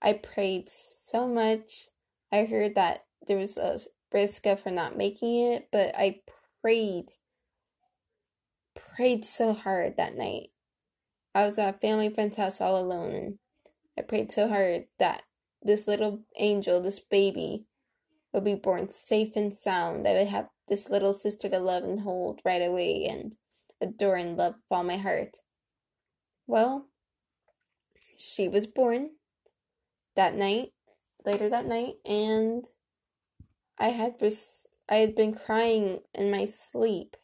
I 0.00 0.14
prayed 0.14 0.68
so 0.68 1.28
much. 1.28 1.88
I 2.32 2.44
heard 2.44 2.74
that 2.74 3.04
there 3.26 3.36
was 3.36 3.56
a 3.56 3.78
risk 4.12 4.46
of 4.46 4.62
her 4.62 4.70
not 4.70 4.96
making 4.96 5.52
it, 5.52 5.68
but 5.70 5.94
I 5.96 6.20
prayed, 6.62 7.10
prayed 8.74 9.24
so 9.24 9.52
hard 9.52 9.96
that 9.96 10.16
night. 10.16 10.48
I 11.34 11.44
was 11.44 11.58
at 11.58 11.74
a 11.74 11.78
family 11.78 12.08
friend's 12.08 12.38
house 12.38 12.60
all 12.60 12.80
alone, 12.80 13.14
and 13.14 13.38
I 13.98 14.02
prayed 14.02 14.32
so 14.32 14.48
hard 14.48 14.86
that 14.98 15.22
this 15.66 15.86
little 15.86 16.20
angel, 16.38 16.80
this 16.80 17.00
baby, 17.00 17.66
would 18.32 18.44
be 18.44 18.54
born 18.54 18.88
safe 18.88 19.34
and 19.36 19.52
sound. 19.52 20.06
I 20.06 20.12
would 20.14 20.28
have 20.28 20.48
this 20.68 20.90
little 20.90 21.12
sister 21.12 21.48
to 21.48 21.58
love 21.58 21.84
and 21.84 22.00
hold 22.00 22.40
right 22.44 22.62
away 22.62 23.06
and 23.08 23.36
adore 23.80 24.16
and 24.16 24.36
love 24.36 24.54
with 24.54 24.62
all 24.70 24.84
my 24.84 24.96
heart. 24.96 25.38
Well, 26.46 26.88
she 28.16 28.48
was 28.48 28.66
born 28.66 29.10
that 30.14 30.34
night, 30.34 30.70
later 31.24 31.48
that 31.48 31.66
night, 31.66 31.94
and 32.04 32.64
I 33.78 33.88
had 33.88 34.14
res- 34.20 34.66
I 34.88 34.96
had 34.96 35.14
been 35.14 35.34
crying 35.34 36.00
in 36.14 36.30
my 36.30 36.46
sleep 36.46 37.16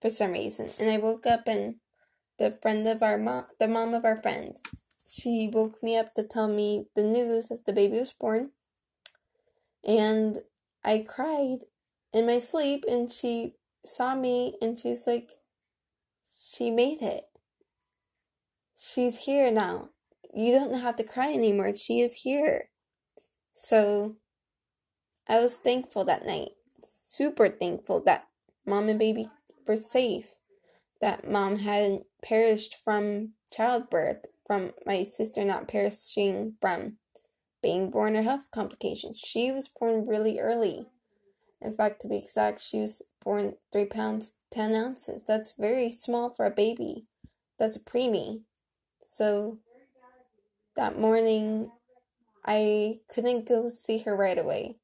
for 0.00 0.10
some 0.10 0.32
reason, 0.32 0.70
and 0.78 0.90
I 0.90 0.98
woke 0.98 1.26
up 1.26 1.42
and 1.46 1.76
the 2.38 2.58
friend 2.62 2.86
of 2.88 3.02
our 3.02 3.18
mom, 3.18 3.46
the 3.60 3.68
mom 3.68 3.94
of 3.94 4.04
our 4.04 4.20
friend. 4.20 4.56
She 5.12 5.50
woke 5.52 5.82
me 5.82 5.98
up 5.98 6.14
to 6.14 6.22
tell 6.22 6.48
me 6.48 6.86
the 6.96 7.02
news 7.02 7.48
that 7.48 7.66
the 7.66 7.74
baby 7.74 7.98
was 7.98 8.12
born. 8.12 8.52
And 9.86 10.38
I 10.82 11.04
cried 11.06 11.66
in 12.14 12.24
my 12.24 12.40
sleep, 12.40 12.84
and 12.88 13.10
she 13.12 13.56
saw 13.84 14.14
me, 14.14 14.56
and 14.62 14.78
she's 14.78 15.06
like, 15.06 15.32
She 16.34 16.70
made 16.70 17.02
it. 17.02 17.24
She's 18.74 19.26
here 19.26 19.50
now. 19.52 19.90
You 20.32 20.52
don't 20.52 20.80
have 20.80 20.96
to 20.96 21.04
cry 21.04 21.34
anymore. 21.34 21.76
She 21.76 22.00
is 22.00 22.22
here. 22.22 22.70
So 23.52 24.16
I 25.28 25.40
was 25.40 25.58
thankful 25.58 26.04
that 26.04 26.24
night. 26.24 26.52
Super 26.82 27.50
thankful 27.50 28.00
that 28.04 28.28
mom 28.64 28.88
and 28.88 28.98
baby 28.98 29.28
were 29.66 29.76
safe 29.76 30.36
that 31.02 31.28
mom 31.28 31.58
hadn't 31.58 32.06
perished 32.22 32.76
from 32.82 33.32
childbirth, 33.52 34.24
from 34.46 34.72
my 34.84 35.04
sister 35.04 35.44
not 35.44 35.68
perishing 35.68 36.54
from 36.60 36.98
being 37.62 37.90
born 37.90 38.16
or 38.16 38.22
health 38.22 38.50
complications. 38.50 39.18
She 39.18 39.52
was 39.52 39.68
born 39.68 40.06
really 40.06 40.38
early. 40.40 40.86
In 41.60 41.74
fact, 41.74 42.00
to 42.02 42.08
be 42.08 42.16
exact, 42.16 42.60
she 42.60 42.80
was 42.80 43.02
born 43.24 43.54
three 43.72 43.84
pounds 43.84 44.32
ten 44.50 44.74
ounces. 44.74 45.24
That's 45.24 45.52
very 45.52 45.92
small 45.92 46.30
for 46.30 46.44
a 46.44 46.50
baby. 46.50 47.06
That's 47.58 47.76
a 47.76 47.80
preemie. 47.80 48.42
So 49.04 49.58
that 50.74 50.98
morning, 50.98 51.70
I 52.44 53.00
couldn't 53.08 53.48
go 53.48 53.68
see 53.68 53.98
her 53.98 54.16
right 54.16 54.38
away. 54.38 54.76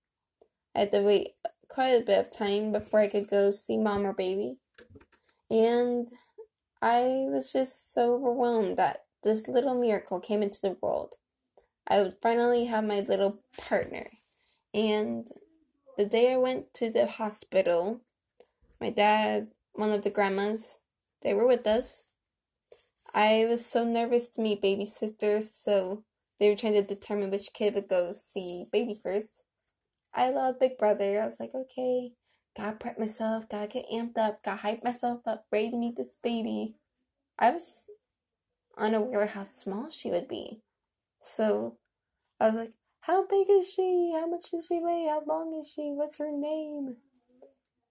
I 0.74 0.80
had 0.80 0.92
to 0.92 1.00
wait 1.00 1.30
quite 1.68 1.88
a 1.88 2.04
bit 2.04 2.18
of 2.18 2.30
time 2.30 2.70
before 2.70 3.00
I 3.00 3.08
could 3.08 3.28
go 3.28 3.50
see 3.50 3.76
mom 3.76 4.06
or 4.06 4.12
baby. 4.12 4.58
And 5.50 6.08
I 6.80 7.26
was 7.28 7.52
just 7.52 7.92
so 7.92 8.14
overwhelmed 8.14 8.76
that 8.76 9.04
this 9.22 9.48
little 9.48 9.74
miracle 9.74 10.20
came 10.20 10.42
into 10.42 10.60
the 10.60 10.76
world. 10.80 11.16
I 11.86 12.00
would 12.00 12.16
finally 12.22 12.66
have 12.66 12.84
my 12.84 13.00
little 13.00 13.40
partner. 13.56 14.08
And 14.74 15.28
the 15.96 16.04
day 16.04 16.32
I 16.32 16.36
went 16.36 16.74
to 16.74 16.90
the 16.90 17.06
hospital, 17.06 18.02
my 18.80 18.90
dad, 18.90 19.48
one 19.72 19.90
of 19.90 20.02
the 20.02 20.10
grandmas, 20.10 20.80
they 21.22 21.34
were 21.34 21.46
with 21.46 21.66
us. 21.66 22.04
I 23.14 23.46
was 23.48 23.64
so 23.64 23.84
nervous 23.84 24.28
to 24.30 24.42
meet 24.42 24.60
baby 24.60 24.84
sister, 24.84 25.40
so 25.42 26.04
they 26.38 26.50
were 26.50 26.56
trying 26.56 26.74
to 26.74 26.82
determine 26.82 27.30
which 27.30 27.52
kid 27.54 27.74
would 27.74 27.88
go 27.88 28.12
see 28.12 28.66
baby 28.70 28.94
first. 28.94 29.42
I 30.14 30.30
love 30.30 30.60
Big 30.60 30.78
Brother. 30.78 31.20
I 31.20 31.24
was 31.24 31.40
like, 31.40 31.54
okay, 31.54 32.12
Gotta 32.58 32.76
prep 32.76 32.98
myself, 32.98 33.48
gotta 33.48 33.68
get 33.68 33.88
amped 33.88 34.18
up, 34.18 34.42
gotta 34.42 34.62
hype 34.62 34.82
myself 34.82 35.20
up, 35.26 35.46
ready 35.52 35.70
to 35.70 35.76
meet 35.76 35.94
this 35.94 36.16
baby. 36.20 36.74
I 37.38 37.52
was 37.52 37.88
unaware 38.78 39.26
how 39.26 39.42
small 39.42 39.90
she 39.90 40.10
would 40.10 40.28
be. 40.28 40.60
So 41.20 41.78
I 42.40 42.48
was 42.48 42.56
like, 42.56 42.72
how 43.00 43.26
big 43.26 43.48
is 43.50 43.72
she? 43.72 44.12
How 44.14 44.26
much 44.26 44.50
does 44.50 44.66
she 44.66 44.80
weigh? 44.80 45.06
How 45.08 45.22
long 45.26 45.58
is 45.58 45.72
she? 45.72 45.92
What's 45.92 46.18
her 46.18 46.30
name? 46.30 46.96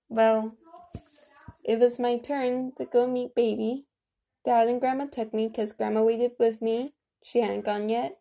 Well, 0.10 0.56
it 1.63 1.79
was 1.79 2.00
my 2.00 2.17
turn 2.17 2.72
to 2.77 2.86
go 2.86 3.08
meet 3.08 3.36
baby. 3.36 3.86
Dad 4.46 4.67
and 4.67 4.79
grandma 4.79 5.06
took 5.06 5.34
me 5.34 5.48
because 5.48 5.74
grandma 5.74 6.03
waited 6.03 6.32
with 6.39 6.62
me. 6.62 6.94
She 7.24 7.41
hadn't 7.41 7.65
gone 7.65 7.89
yet. 7.89 8.20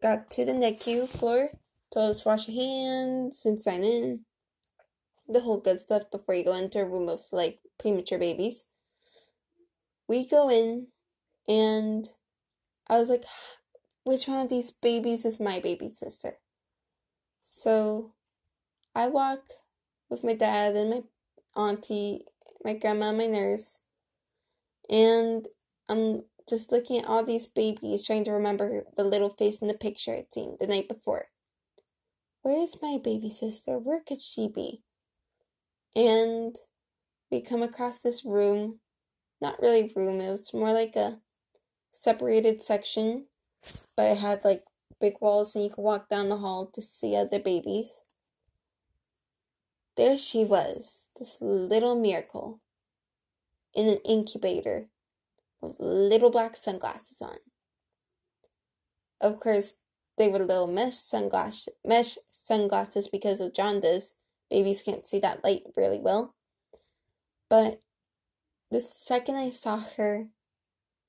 Got 0.00 0.30
to 0.30 0.44
the 0.44 0.52
NICU 0.52 1.08
floor, 1.08 1.50
told 1.92 2.10
us 2.10 2.22
to 2.22 2.28
wash 2.28 2.48
your 2.48 2.62
hands 2.62 3.44
and 3.44 3.60
sign 3.60 3.84
in 3.84 4.20
the 5.28 5.40
whole 5.40 5.60
good 5.60 5.80
stuff 5.80 6.10
before 6.10 6.34
you 6.34 6.44
go 6.44 6.54
into 6.54 6.80
a 6.80 6.84
room 6.84 7.08
of 7.08 7.20
like 7.32 7.60
premature 7.78 8.18
babies. 8.18 8.66
We 10.06 10.26
go 10.26 10.50
in 10.50 10.88
and 11.48 12.08
I 12.88 12.98
was 12.98 13.08
like, 13.08 13.24
which 14.04 14.28
one 14.28 14.40
of 14.40 14.48
these 14.48 14.70
babies 14.70 15.24
is 15.24 15.40
my 15.40 15.60
baby 15.60 15.88
sister? 15.88 16.34
So 17.42 18.12
I 18.94 19.08
walk 19.08 19.40
with 20.08 20.24
my 20.24 20.34
dad 20.34 20.76
and 20.76 20.90
my 20.90 21.02
auntie, 21.56 22.24
my 22.64 22.74
grandma, 22.74 23.12
my 23.12 23.26
nurse, 23.26 23.82
and 24.88 25.46
I'm 25.88 26.24
just 26.48 26.72
looking 26.72 27.00
at 27.00 27.06
all 27.06 27.24
these 27.24 27.46
babies, 27.46 28.06
trying 28.06 28.24
to 28.24 28.32
remember 28.32 28.84
the 28.96 29.04
little 29.04 29.30
face 29.30 29.62
in 29.62 29.68
the 29.68 29.74
picture 29.74 30.12
I'd 30.12 30.32
seen 30.32 30.56
the 30.60 30.66
night 30.66 30.88
before. 30.88 31.26
Where 32.42 32.62
is 32.62 32.82
my 32.82 32.98
baby 33.02 33.30
sister? 33.30 33.78
Where 33.78 34.00
could 34.06 34.20
she 34.20 34.48
be? 34.48 34.82
and 35.94 36.56
we 37.30 37.40
come 37.40 37.62
across 37.62 38.00
this 38.00 38.24
room. 38.24 38.80
Not 39.40 39.60
really 39.60 39.92
room, 39.94 40.20
it 40.20 40.30
was 40.30 40.54
more 40.54 40.72
like 40.72 40.96
a 40.96 41.20
separated 41.94 42.60
section, 42.60 43.26
but 43.96 44.10
it 44.10 44.18
had 44.18 44.44
like 44.44 44.64
big 45.00 45.14
walls 45.20 45.54
and 45.54 45.64
you 45.64 45.70
could 45.70 45.82
walk 45.82 46.08
down 46.08 46.28
the 46.28 46.38
hall 46.38 46.66
to 46.66 46.82
see 46.82 47.16
other 47.16 47.38
babies. 47.38 48.02
There 49.96 50.18
she 50.18 50.44
was, 50.44 51.08
this 51.18 51.38
little 51.40 51.98
miracle. 51.98 52.60
in 53.74 53.88
an 53.88 53.98
incubator 54.04 54.86
with 55.60 55.80
little 55.80 56.30
black 56.30 56.56
sunglasses 56.56 57.20
on. 57.20 57.38
Of 59.20 59.40
course, 59.40 59.74
they 60.16 60.28
were 60.28 60.38
little 60.38 60.66
mesh 60.66 60.94
sunglasses, 60.94 61.74
mesh 61.84 62.18
sunglasses 62.30 63.08
because 63.08 63.40
of 63.40 63.54
jaundice. 63.54 64.16
Babies 64.50 64.82
can't 64.82 65.06
see 65.06 65.18
that 65.20 65.42
light 65.42 65.62
really 65.76 65.98
well. 65.98 66.34
But 67.48 67.82
the 68.70 68.80
second 68.80 69.36
I 69.36 69.50
saw 69.50 69.82
her, 69.96 70.28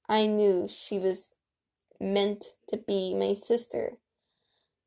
I 0.07 0.27
knew 0.27 0.67
she 0.67 0.99
was 0.99 1.35
meant 1.99 2.45
to 2.69 2.77
be 2.77 3.15
my 3.15 3.33
sister 3.33 3.97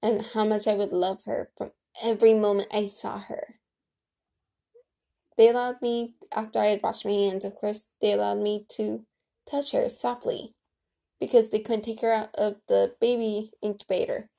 and 0.03 0.25
how 0.35 0.45
much 0.45 0.67
I 0.67 0.75
would 0.75 0.93
love 0.93 1.23
her 1.25 1.51
from 1.57 1.73
every 2.03 2.35
moment 2.35 2.69
I 2.73 2.87
saw 2.87 3.19
her. 3.19 3.57
They 5.37 5.49
allowed 5.49 5.81
me, 5.83 6.15
after 6.35 6.59
I 6.59 6.67
had 6.67 6.83
washed 6.83 7.05
my 7.05 7.13
hands, 7.13 7.45
of 7.45 7.55
course, 7.57 7.89
they 8.01 8.13
allowed 8.13 8.39
me 8.39 8.67
to 8.77 9.05
touch 9.51 9.73
her 9.73 9.89
softly 9.89 10.55
because 11.21 11.51
they 11.51 11.61
couldn't 11.61 11.83
take 11.83 12.01
her 12.01 12.13
out 12.13 12.35
of 12.37 12.57
the 12.69 12.95
baby 13.01 13.53
incubator. 13.63 14.31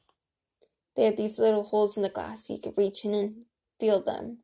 They 0.95 1.05
had 1.05 1.17
these 1.17 1.39
little 1.39 1.63
holes 1.63 1.95
in 1.95 2.03
the 2.03 2.09
glass 2.09 2.47
so 2.47 2.53
you 2.53 2.59
could 2.59 2.77
reach 2.77 3.05
in 3.05 3.13
and 3.13 3.35
feel 3.79 4.01
them. 4.01 4.39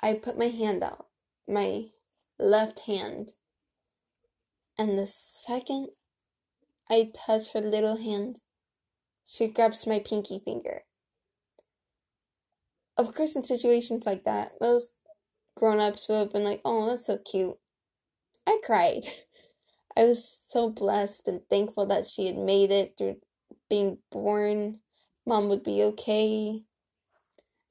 I 0.00 0.14
put 0.14 0.38
my 0.38 0.46
hand 0.46 0.82
out, 0.82 1.06
my 1.48 1.86
left 2.38 2.80
hand, 2.80 3.32
and 4.78 4.96
the 4.96 5.06
second 5.06 5.88
I 6.90 7.10
touch 7.26 7.52
her 7.52 7.60
little 7.60 7.98
hand, 7.98 8.38
she 9.26 9.48
grabs 9.48 9.86
my 9.86 9.98
pinky 9.98 10.40
finger. 10.42 10.82
Of 12.96 13.14
course, 13.14 13.36
in 13.36 13.42
situations 13.42 14.06
like 14.06 14.24
that, 14.24 14.52
most 14.60 14.94
grown 15.56 15.80
ups 15.80 16.08
would 16.08 16.18
have 16.18 16.32
been 16.32 16.44
like, 16.44 16.60
oh, 16.64 16.86
that's 16.86 17.06
so 17.06 17.18
cute. 17.18 17.56
I 18.46 18.58
cried. 18.64 19.02
I 19.96 20.04
was 20.04 20.26
so 20.26 20.70
blessed 20.70 21.26
and 21.26 21.40
thankful 21.50 21.84
that 21.86 22.06
she 22.06 22.26
had 22.26 22.38
made 22.38 22.70
it 22.70 22.94
through 22.96 23.16
being 23.68 23.98
born. 24.10 24.80
Mom 25.26 25.48
would 25.48 25.64
be 25.64 25.82
okay. 25.82 26.62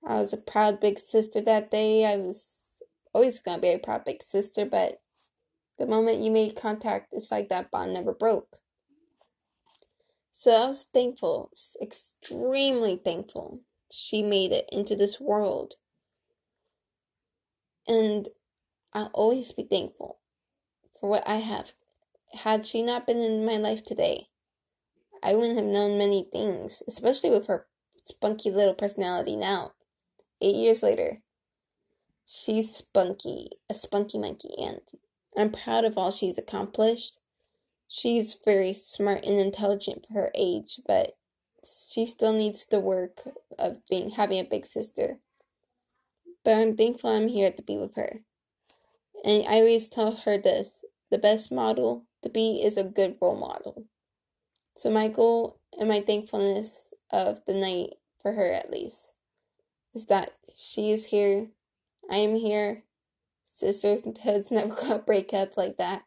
I 0.05 0.21
was 0.21 0.33
a 0.33 0.37
proud 0.37 0.79
big 0.79 0.99
sister 0.99 1.41
that 1.41 1.71
day. 1.71 2.05
I 2.05 2.17
was 2.17 2.61
always 3.13 3.39
gonna 3.39 3.61
be 3.61 3.69
a 3.69 3.79
proud 3.79 4.05
big 4.05 4.21
sister, 4.21 4.65
but 4.65 5.01
the 5.77 5.85
moment 5.85 6.21
you 6.21 6.31
made 6.31 6.55
contact, 6.55 7.13
it's 7.13 7.31
like 7.31 7.49
that 7.49 7.71
bond 7.71 7.93
never 7.93 8.13
broke. 8.13 8.57
So 10.31 10.51
I 10.51 10.67
was 10.67 10.87
thankful, 10.93 11.51
extremely 11.81 12.95
thankful. 13.03 13.61
She 13.91 14.21
made 14.21 14.51
it 14.51 14.69
into 14.71 14.95
this 14.95 15.19
world. 15.19 15.75
And 17.87 18.27
I'll 18.93 19.11
always 19.13 19.51
be 19.51 19.63
thankful 19.63 20.19
for 20.99 21.09
what 21.09 21.27
I 21.27 21.35
have 21.35 21.73
had 22.33 22.65
she 22.65 22.81
not 22.81 23.07
been 23.07 23.19
in 23.19 23.45
my 23.45 23.57
life 23.57 23.83
today, 23.83 24.27
I 25.23 25.33
wouldn't 25.33 25.57
have 25.57 25.65
known 25.65 25.97
many 25.97 26.27
things, 26.31 26.83
especially 26.87 27.29
with 27.29 27.47
her 27.47 27.67
spunky 28.03 28.51
little 28.51 28.73
personality 28.73 29.35
now. 29.35 29.71
Eight 30.41 30.55
years 30.55 30.83
later, 30.83 31.21
she's 32.25 32.75
spunky, 32.75 33.49
a 33.69 33.73
spunky 33.73 34.17
monkey, 34.17 34.51
and 34.59 34.81
I'm 35.37 35.51
proud 35.51 35.85
of 35.85 35.97
all 35.97 36.11
she's 36.11 36.37
accomplished. 36.37 37.19
She's 37.87 38.35
very 38.43 38.73
smart 38.73 39.23
and 39.23 39.39
intelligent 39.39 40.05
for 40.07 40.13
her 40.15 40.31
age, 40.35 40.81
but 40.87 41.15
she 41.63 42.05
still 42.05 42.33
needs 42.33 42.65
the 42.65 42.79
work 42.79 43.21
of 43.59 43.81
being 43.89 44.11
having 44.11 44.39
a 44.39 44.43
big 44.43 44.65
sister. 44.65 45.19
But 46.43 46.57
I'm 46.57 46.75
thankful 46.75 47.11
I'm 47.11 47.27
here 47.27 47.51
to 47.51 47.61
be 47.61 47.77
with 47.77 47.95
her. 47.95 48.21
And 49.23 49.45
I 49.47 49.57
always 49.57 49.89
tell 49.89 50.15
her 50.25 50.37
this 50.37 50.83
the 51.11 51.17
best 51.17 51.51
model 51.51 52.05
to 52.23 52.29
be 52.29 52.61
is 52.63 52.77
a 52.77 52.83
good 52.83 53.17
role 53.21 53.37
model. 53.37 53.85
So, 54.75 54.89
my 54.89 55.07
goal 55.07 55.59
and 55.79 55.89
my 55.89 56.01
thankfulness 56.01 56.93
of 57.11 57.41
the 57.45 57.53
night, 57.53 57.95
for 58.21 58.33
her 58.33 58.51
at 58.51 58.71
least, 58.71 59.11
is 59.93 60.07
that 60.07 60.31
she 60.55 60.91
is 60.91 61.05
here. 61.05 61.47
I 62.11 62.17
am 62.17 62.35
here. 62.35 62.83
Sisters 63.57 64.01
and 64.05 64.15
Toads 64.15 64.51
never 64.51 64.75
gonna 64.75 64.99
break 64.99 65.33
up 65.33 65.57
like 65.57 65.77
that. 65.77 66.03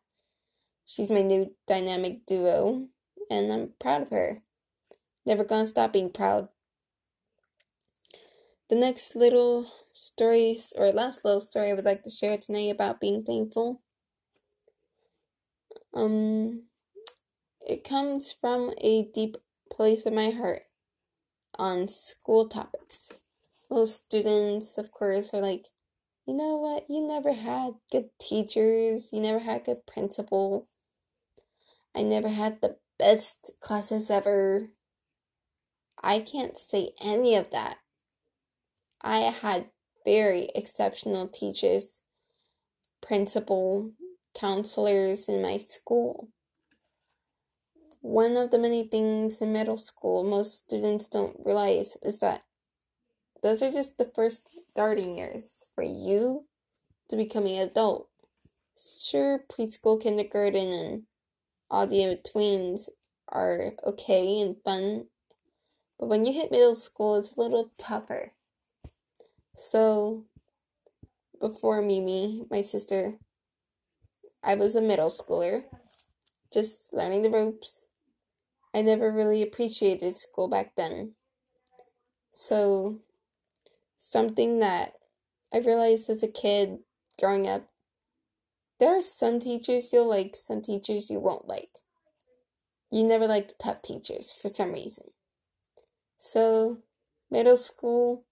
She's 0.86 1.10
my 1.10 1.22
new 1.22 1.54
dynamic 1.66 2.24
duo, 2.26 2.88
and 3.30 3.52
I'm 3.52 3.74
proud 3.80 4.02
of 4.02 4.10
her. 4.10 4.42
Never 5.26 5.44
gonna 5.44 5.66
stop 5.66 5.92
being 5.92 6.10
proud. 6.10 6.48
The 8.68 8.76
next 8.76 9.16
little 9.16 9.70
story, 9.92 10.56
or 10.76 10.92
last 10.92 11.24
little 11.24 11.40
story 11.40 11.70
I 11.70 11.74
would 11.74 11.84
like 11.84 12.04
to 12.04 12.10
share 12.10 12.38
today 12.38 12.70
about 12.70 13.00
being 13.00 13.24
thankful 13.24 13.82
um, 15.92 16.62
it 17.66 17.84
comes 17.84 18.32
from 18.32 18.72
a 18.80 19.10
deep 19.14 19.36
place 19.70 20.06
in 20.06 20.14
my 20.14 20.30
heart 20.30 20.62
on 21.58 21.88
school 21.88 22.48
topics. 22.48 23.12
Most 23.68 24.04
students, 24.04 24.78
of 24.78 24.90
course, 24.90 25.32
are 25.34 25.42
like, 25.42 25.66
you 26.30 26.36
know 26.36 26.54
what? 26.54 26.84
You 26.88 27.04
never 27.04 27.32
had 27.32 27.72
good 27.90 28.10
teachers. 28.20 29.12
You 29.12 29.20
never 29.20 29.40
had 29.40 29.64
good 29.64 29.84
principal. 29.84 30.68
I 31.92 32.02
never 32.02 32.28
had 32.28 32.60
the 32.60 32.76
best 33.00 33.50
classes 33.58 34.10
ever. 34.10 34.68
I 36.00 36.20
can't 36.20 36.56
say 36.56 36.92
any 37.02 37.34
of 37.34 37.50
that. 37.50 37.78
I 39.02 39.16
had 39.42 39.70
very 40.04 40.50
exceptional 40.54 41.26
teachers, 41.26 41.98
principal, 43.02 43.90
counselors 44.32 45.28
in 45.28 45.42
my 45.42 45.58
school. 45.58 46.28
One 48.02 48.36
of 48.36 48.52
the 48.52 48.58
many 48.60 48.84
things 48.84 49.40
in 49.40 49.52
middle 49.52 49.78
school 49.78 50.22
most 50.22 50.58
students 50.58 51.08
don't 51.08 51.40
realize 51.44 51.96
is 52.04 52.20
that 52.20 52.44
those 53.42 53.62
are 53.62 53.72
just 53.72 53.98
the 53.98 54.04
first 54.04 54.50
starting 54.70 55.18
years 55.18 55.66
for 55.74 55.82
you 55.82 56.46
to 57.08 57.16
becoming 57.16 57.56
an 57.56 57.68
adult. 57.68 58.08
Sure, 58.78 59.44
preschool, 59.50 60.00
kindergarten, 60.00 60.72
and 60.72 61.02
all 61.70 61.86
the 61.86 62.02
in-betweens 62.02 62.90
are 63.28 63.72
okay 63.86 64.40
and 64.40 64.56
fun, 64.64 65.06
but 65.98 66.08
when 66.08 66.24
you 66.24 66.32
hit 66.32 66.50
middle 66.50 66.74
school, 66.74 67.16
it's 67.16 67.36
a 67.36 67.40
little 67.40 67.70
tougher. 67.78 68.32
So, 69.54 70.24
before 71.40 71.82
Mimi, 71.82 72.46
my 72.50 72.62
sister, 72.62 73.18
I 74.42 74.54
was 74.54 74.74
a 74.74 74.80
middle 74.80 75.10
schooler, 75.10 75.64
just 76.52 76.94
learning 76.94 77.22
the 77.22 77.30
ropes. 77.30 77.86
I 78.72 78.82
never 78.82 79.12
really 79.12 79.42
appreciated 79.42 80.16
school 80.16 80.48
back 80.48 80.74
then. 80.76 81.12
So, 82.32 83.00
something 84.00 84.60
that 84.60 84.94
I 85.52 85.58
realized 85.58 86.08
as 86.08 86.22
a 86.22 86.28
kid 86.28 86.78
growing 87.20 87.46
up, 87.46 87.68
there 88.78 88.96
are 88.96 89.02
some 89.02 89.38
teachers 89.38 89.92
you'll 89.92 90.08
like, 90.08 90.34
some 90.34 90.62
teachers 90.62 91.10
you 91.10 91.20
won't 91.20 91.46
like. 91.46 91.68
You 92.90 93.04
never 93.04 93.26
like 93.26 93.48
the 93.48 93.54
tough 93.62 93.82
teachers 93.82 94.32
for 94.32 94.48
some 94.48 94.72
reason. 94.72 95.08
So, 96.16 96.78
middle 97.30 97.58
school, 97.58 98.24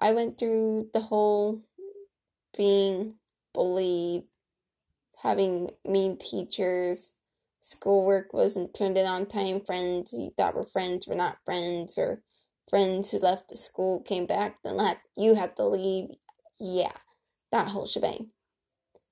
I 0.00 0.12
went 0.12 0.38
through 0.38 0.90
the 0.94 1.00
whole 1.00 1.62
being 2.56 3.14
bullied, 3.52 4.24
having 5.24 5.70
mean 5.84 6.18
teachers, 6.18 7.14
schoolwork 7.60 8.32
wasn't 8.32 8.74
turned 8.74 8.96
in 8.96 9.06
on 9.06 9.26
time, 9.26 9.60
friends 9.60 10.12
you 10.12 10.32
thought 10.36 10.54
were 10.54 10.64
friends 10.64 11.08
were 11.08 11.16
not 11.16 11.38
friends, 11.44 11.98
or 11.98 12.22
friends 12.72 13.10
who 13.10 13.18
left 13.18 13.50
the 13.50 13.56
school 13.58 14.00
came 14.00 14.24
back, 14.24 14.56
then 14.64 14.78
let 14.78 15.02
you 15.14 15.34
had 15.34 15.54
to 15.56 15.66
leave. 15.66 16.06
Yeah, 16.58 16.96
that 17.50 17.68
whole 17.68 17.86
shebang. 17.86 18.30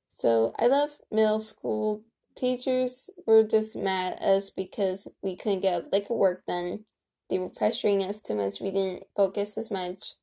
So 0.08 0.54
I 0.58 0.66
love 0.66 0.92
middle 1.12 1.40
school. 1.40 2.02
Teachers 2.34 3.10
were 3.26 3.42
just 3.42 3.76
mad 3.76 4.14
at 4.14 4.22
us 4.22 4.48
because 4.48 5.08
we 5.20 5.36
couldn't 5.36 5.60
get 5.60 5.82
a 5.82 5.88
lick 5.92 6.08
of 6.08 6.16
work 6.16 6.46
done. 6.48 6.86
They 7.28 7.38
were 7.38 7.50
pressuring 7.50 8.00
us 8.08 8.22
too 8.22 8.34
much. 8.34 8.62
We 8.62 8.70
didn't 8.70 9.04
focus 9.14 9.58
as 9.58 9.70
much. 9.70 10.14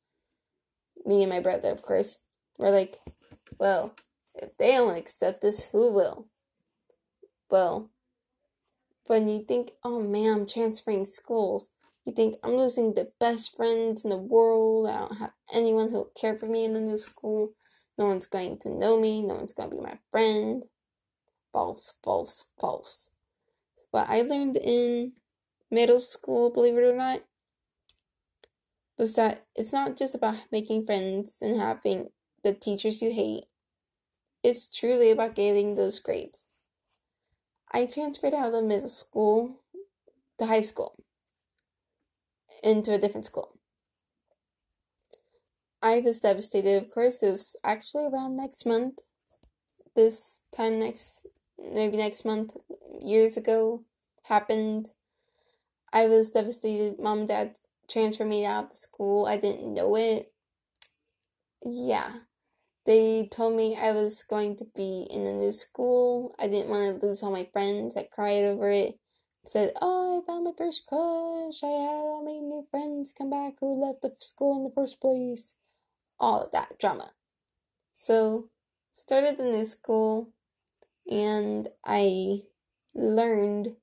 Me 1.06 1.22
and 1.22 1.30
my 1.30 1.38
brother, 1.38 1.70
of 1.70 1.82
course, 1.82 2.18
were 2.58 2.70
like, 2.70 2.96
well, 3.56 3.94
if 4.34 4.56
they 4.58 4.72
don't 4.72 4.98
accept 4.98 5.42
this, 5.42 5.66
who 5.66 5.92
will? 5.92 6.26
Well, 7.48 7.90
when 9.06 9.28
you 9.28 9.44
think, 9.44 9.70
oh 9.84 10.00
man, 10.00 10.40
I'm 10.40 10.46
transferring 10.46 11.06
schools, 11.06 11.70
you 12.08 12.14
think 12.14 12.36
I'm 12.42 12.52
losing 12.52 12.94
the 12.94 13.12
best 13.20 13.56
friends 13.56 14.04
in 14.04 14.10
the 14.10 14.16
world. 14.16 14.88
I 14.88 14.98
don't 14.98 15.18
have 15.18 15.32
anyone 15.52 15.90
who'll 15.90 16.10
care 16.20 16.34
for 16.34 16.46
me 16.46 16.64
in 16.64 16.74
the 16.74 16.80
new 16.80 16.98
school. 16.98 17.52
No 17.96 18.06
one's 18.06 18.26
going 18.26 18.58
to 18.58 18.70
know 18.70 19.00
me. 19.00 19.22
No 19.22 19.34
one's 19.34 19.52
going 19.52 19.70
to 19.70 19.76
be 19.76 19.82
my 19.82 19.98
friend. 20.10 20.64
False, 21.52 21.94
false, 22.02 22.46
false. 22.60 23.10
What 23.90 24.08
I 24.08 24.22
learned 24.22 24.56
in 24.56 25.12
middle 25.70 26.00
school, 26.00 26.50
believe 26.50 26.76
it 26.76 26.82
or 26.82 26.96
not, 26.96 27.22
was 28.96 29.14
that 29.14 29.46
it's 29.54 29.72
not 29.72 29.96
just 29.96 30.14
about 30.14 30.36
making 30.50 30.84
friends 30.84 31.38
and 31.40 31.60
having 31.60 32.10
the 32.42 32.52
teachers 32.52 33.00
you 33.00 33.12
hate 33.12 33.44
it's 34.42 34.68
truly 34.68 35.10
about 35.10 35.34
getting 35.34 35.74
those 35.74 35.98
grades. 35.98 36.46
I 37.72 37.86
transferred 37.86 38.34
out 38.34 38.54
of 38.54 38.64
middle 38.64 38.88
school 38.88 39.60
to 40.38 40.46
high 40.46 40.62
school 40.62 40.94
into 42.62 42.94
a 42.94 42.98
different 42.98 43.26
school. 43.26 43.58
I 45.80 46.00
was 46.00 46.20
devastated, 46.20 46.82
of 46.82 46.90
course. 46.90 47.22
It 47.22 47.30
was 47.30 47.56
actually 47.62 48.06
around 48.06 48.36
next 48.36 48.66
month. 48.66 49.00
This 49.94 50.42
time 50.54 50.80
next, 50.80 51.26
maybe 51.58 51.96
next 51.96 52.24
month, 52.24 52.56
years 53.00 53.36
ago, 53.36 53.84
happened. 54.24 54.90
I 55.92 56.06
was 56.06 56.30
devastated. 56.30 57.00
Mom 57.00 57.20
and 57.20 57.28
dad 57.28 57.54
transferred 57.88 58.28
me 58.28 58.44
out 58.44 58.70
of 58.70 58.76
school. 58.76 59.26
I 59.26 59.36
didn't 59.36 59.72
know 59.72 59.96
it. 59.96 60.32
Yeah. 61.64 62.20
They 62.84 63.28
told 63.30 63.56
me 63.56 63.76
I 63.76 63.92
was 63.92 64.22
going 64.22 64.56
to 64.56 64.66
be 64.74 65.06
in 65.10 65.26
a 65.26 65.32
new 65.32 65.52
school. 65.52 66.34
I 66.38 66.48
didn't 66.48 66.70
want 66.70 67.00
to 67.00 67.06
lose 67.06 67.22
all 67.22 67.30
my 67.30 67.48
friends. 67.52 67.96
I 67.96 68.08
cried 68.10 68.44
over 68.44 68.70
it. 68.70 68.98
Said, 69.48 69.72
Oh, 69.80 70.20
I 70.20 70.26
found 70.26 70.44
my 70.44 70.50
first 70.58 70.86
crush. 70.86 71.62
I 71.64 71.68
had 71.68 71.96
all 72.04 72.22
my 72.22 72.32
new 72.32 72.66
friends 72.70 73.14
come 73.16 73.30
back 73.30 73.54
who 73.58 73.82
left 73.82 74.02
the 74.02 74.12
school 74.18 74.58
in 74.58 74.64
the 74.64 74.70
first 74.70 75.00
place 75.00 75.54
all 76.20 76.42
of 76.42 76.52
that 76.52 76.78
drama. 76.78 77.12
So, 77.94 78.50
started 78.92 79.38
the 79.38 79.44
new 79.44 79.64
school 79.64 80.34
and 81.10 81.68
I 81.82 82.42
learned 82.94 83.76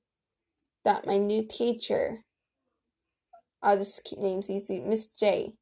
that 0.84 1.04
my 1.04 1.16
new 1.16 1.44
teacher, 1.44 2.24
I'll 3.60 3.78
just 3.78 4.04
keep 4.04 4.20
names 4.20 4.48
easy, 4.48 4.78
Miss 4.78 5.08
J, 5.08 5.54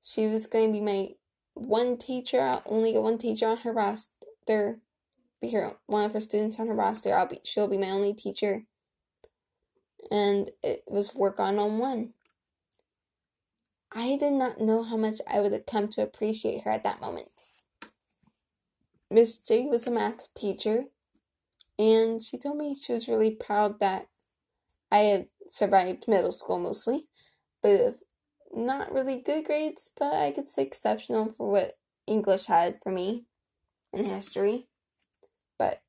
she 0.00 0.28
was 0.28 0.46
going 0.46 0.68
to 0.68 0.78
be 0.78 0.80
my 0.80 1.08
one 1.54 1.98
teacher, 1.98 2.40
I'll 2.40 2.62
only 2.66 2.92
get 2.92 3.02
one 3.02 3.18
teacher 3.18 3.48
on 3.48 3.56
her 3.58 3.72
roster, 3.72 4.78
be 5.40 5.50
her 5.50 5.72
one 5.86 6.04
of 6.04 6.12
her 6.12 6.20
students 6.20 6.60
on 6.60 6.68
her 6.68 6.74
roster, 6.74 7.12
I'll 7.12 7.26
be 7.26 7.40
she'll 7.42 7.66
be 7.66 7.76
my 7.76 7.90
only 7.90 8.14
teacher. 8.14 8.62
And 10.10 10.50
it 10.62 10.84
was 10.86 11.14
work 11.14 11.40
on 11.40 11.58
on 11.58 11.78
one. 11.78 12.14
I 13.94 14.16
did 14.16 14.32
not 14.32 14.60
know 14.60 14.82
how 14.82 14.96
much 14.96 15.20
I 15.26 15.40
would 15.40 15.52
have 15.52 15.66
come 15.66 15.88
to 15.88 16.02
appreciate 16.02 16.62
her 16.62 16.70
at 16.70 16.82
that 16.84 17.00
moment. 17.00 17.44
Miss 19.10 19.38
J 19.38 19.66
was 19.66 19.86
a 19.86 19.90
math 19.90 20.32
teacher, 20.32 20.84
and 21.78 22.22
she 22.22 22.38
told 22.38 22.56
me 22.56 22.74
she 22.74 22.92
was 22.94 23.08
really 23.08 23.30
proud 23.30 23.78
that 23.80 24.08
I 24.90 24.98
had 24.98 25.28
survived 25.48 26.08
middle 26.08 26.32
school 26.32 26.58
mostly, 26.58 27.06
but 27.62 27.96
not 28.54 28.92
really 28.92 29.18
good 29.18 29.44
grades, 29.44 29.90
but 29.98 30.14
I 30.14 30.30
could 30.30 30.48
say 30.48 30.62
exceptional 30.62 31.26
for 31.30 31.50
what 31.50 31.78
English 32.06 32.46
had 32.46 32.78
for 32.82 32.90
me 32.90 33.26
and 33.92 34.06
history. 34.06 34.66
But 35.58 35.82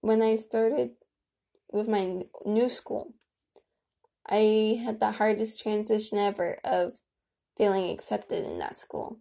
when 0.00 0.22
I 0.22 0.36
started 0.36 0.92
with 1.70 1.88
my 1.88 2.24
new 2.44 2.68
school, 2.68 3.12
I 4.28 4.80
had 4.84 5.00
the 5.00 5.12
hardest 5.12 5.62
transition 5.62 6.18
ever 6.18 6.58
of 6.64 7.00
feeling 7.56 7.90
accepted 7.90 8.44
in 8.44 8.58
that 8.58 8.78
school. 8.78 9.18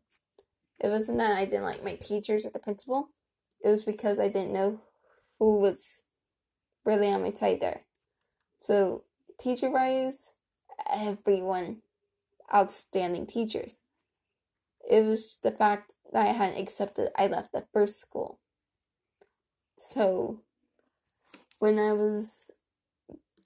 It 0.80 0.88
wasn't 0.88 1.20
that 1.20 1.38
I 1.38 1.46
didn't 1.46 1.64
like 1.64 1.84
my 1.84 1.96
teachers 1.96 2.46
or 2.46 2.50
the 2.50 2.60
principal, 2.60 3.10
it 3.64 3.70
was 3.70 3.84
because 3.84 4.20
I 4.20 4.28
didn't 4.28 4.54
know 4.54 4.82
who 5.40 5.60
was 5.60 6.04
really 6.84 7.12
on 7.12 7.24
my 7.24 7.32
side 7.32 7.62
there. 7.62 7.82
So, 8.58 9.04
teacher 9.40 9.70
wise, 9.70 10.34
everyone 10.92 11.82
outstanding 12.54 13.28
teachers. 13.28 13.80
It 14.90 15.04
was 15.04 15.40
the 15.42 15.52
fact 15.52 15.94
that 16.12 16.28
I 16.28 16.32
hadn't 16.32 16.62
accepted 16.62 17.10
I 17.18 17.28
left 17.28 17.54
the 17.54 17.66
first 17.74 18.00
school. 18.00 18.40
So, 19.78 20.42
when 21.60 21.80
I 21.80 21.94
was 21.94 22.52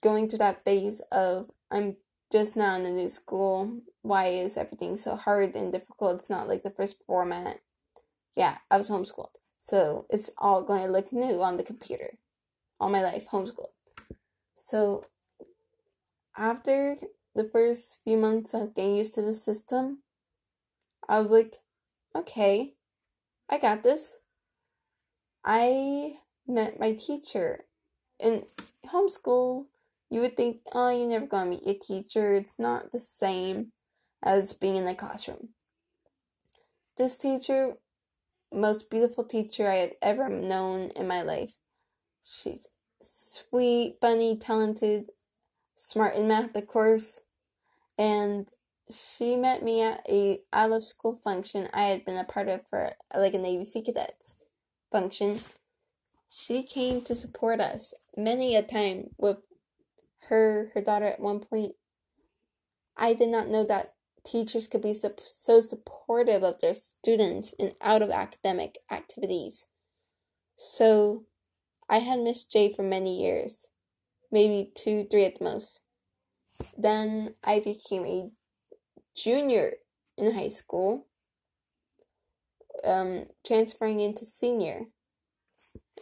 going 0.02 0.28
through 0.28 0.38
that 0.38 0.64
phase 0.64 1.00
of 1.12 1.50
I'm 1.70 1.96
just 2.32 2.56
now 2.56 2.76
in 2.76 2.84
the 2.84 2.90
new 2.90 3.08
school. 3.08 3.80
Why 4.02 4.26
is 4.26 4.56
everything 4.56 4.96
so 4.96 5.16
hard 5.16 5.54
and 5.54 5.72
difficult? 5.72 6.16
It's 6.16 6.30
not 6.30 6.48
like 6.48 6.62
the 6.62 6.70
first 6.70 7.02
format. 7.06 7.58
Yeah, 8.36 8.58
I 8.70 8.78
was 8.78 8.88
homeschooled. 8.88 9.34
So 9.58 10.06
it's 10.08 10.30
all 10.38 10.62
going 10.62 10.82
to 10.84 10.90
look 10.90 11.12
new 11.12 11.42
on 11.42 11.56
the 11.56 11.62
computer. 11.62 12.18
All 12.78 12.88
my 12.88 13.02
life, 13.02 13.28
homeschooled. 13.30 13.74
So 14.54 15.04
after 16.36 16.96
the 17.34 17.44
first 17.44 18.00
few 18.04 18.16
months 18.16 18.54
of 18.54 18.74
getting 18.74 18.96
used 18.96 19.14
to 19.14 19.22
the 19.22 19.34
system, 19.34 19.98
I 21.08 21.18
was 21.18 21.30
like, 21.30 21.56
okay, 22.14 22.74
I 23.48 23.58
got 23.58 23.82
this. 23.82 24.18
I 25.44 26.18
met 26.46 26.80
my 26.80 26.92
teacher 26.92 27.64
in 28.18 28.44
homeschool 28.86 29.66
you 30.10 30.20
would 30.20 30.36
think, 30.36 30.60
oh, 30.72 30.90
you're 30.90 31.08
never 31.08 31.26
going 31.26 31.44
to 31.44 31.50
meet 31.50 31.66
your 31.66 31.76
teacher. 31.76 32.34
It's 32.34 32.58
not 32.58 32.90
the 32.90 33.00
same 33.00 33.72
as 34.22 34.52
being 34.52 34.76
in 34.76 34.84
the 34.84 34.94
classroom. 34.94 35.50
This 36.98 37.16
teacher, 37.16 37.74
most 38.52 38.90
beautiful 38.90 39.24
teacher 39.24 39.68
I 39.68 39.76
have 39.76 39.92
ever 40.02 40.28
known 40.28 40.90
in 40.96 41.06
my 41.06 41.22
life. 41.22 41.54
She's 42.22 42.68
sweet, 43.00 43.98
funny, 44.00 44.36
talented, 44.36 45.10
smart 45.76 46.16
in 46.16 46.28
math, 46.28 46.54
of 46.56 46.66
course. 46.66 47.20
And 47.96 48.48
she 48.90 49.36
met 49.36 49.62
me 49.62 49.82
at 49.82 50.04
a 50.08 50.40
out 50.52 50.72
of 50.72 50.82
school 50.82 51.14
function 51.14 51.68
I 51.72 51.84
had 51.84 52.04
been 52.04 52.16
a 52.16 52.24
part 52.24 52.48
of 52.48 52.66
for 52.68 52.90
like 53.16 53.34
a 53.34 53.38
Navy 53.38 53.64
Sea 53.64 53.82
Cadets 53.82 54.44
function. 54.90 55.38
She 56.28 56.62
came 56.62 57.02
to 57.02 57.14
support 57.14 57.60
us 57.60 57.94
many 58.16 58.56
a 58.56 58.62
time 58.62 59.10
with 59.16 59.38
her 60.28 60.70
her 60.74 60.80
daughter 60.80 61.06
at 61.06 61.20
one 61.20 61.40
point 61.40 61.72
i 62.96 63.14
did 63.14 63.28
not 63.28 63.48
know 63.48 63.64
that 63.64 63.94
teachers 64.24 64.68
could 64.68 64.82
be 64.82 64.94
so, 64.94 65.12
so 65.24 65.60
supportive 65.60 66.42
of 66.42 66.60
their 66.60 66.74
students 66.74 67.54
in 67.54 67.72
out 67.80 68.02
of 68.02 68.10
academic 68.10 68.78
activities. 68.90 69.66
So 70.56 71.24
i 71.88 71.98
had 71.98 72.20
miss 72.20 72.44
j 72.44 72.72
for 72.72 72.82
many 72.82 73.20
years 73.20 73.70
maybe 74.30 74.70
two 74.74 75.04
three 75.10 75.24
at 75.24 75.38
the 75.38 75.44
most. 75.44 75.80
Then 76.76 77.34
i 77.42 77.58
became 77.58 78.04
a 78.04 78.30
junior 79.16 79.74
in 80.16 80.34
high 80.34 80.48
school 80.48 81.06
um, 82.84 83.26
transferring 83.46 84.00
into 84.00 84.24
senior. 84.24 84.86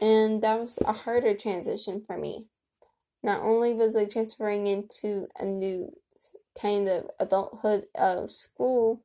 And 0.00 0.42
that 0.42 0.60
was 0.60 0.78
a 0.86 0.92
harder 0.92 1.34
transition 1.34 2.04
for 2.06 2.16
me 2.18 2.48
not 3.22 3.40
only 3.40 3.74
was 3.74 3.96
I 3.96 4.04
transferring 4.04 4.66
into 4.66 5.28
a 5.38 5.44
new 5.44 5.92
kind 6.60 6.88
of 6.88 7.10
adulthood 7.18 7.86
of 7.94 8.30
school, 8.30 9.02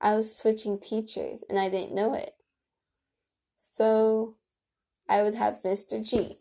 I 0.00 0.14
was 0.16 0.36
switching 0.36 0.78
teachers 0.78 1.42
and 1.48 1.58
I 1.58 1.68
didn't 1.68 1.94
know 1.94 2.14
it. 2.14 2.32
So 3.58 4.36
I 5.08 5.22
would 5.22 5.34
have 5.34 5.62
Mr. 5.62 6.08
G, 6.08 6.38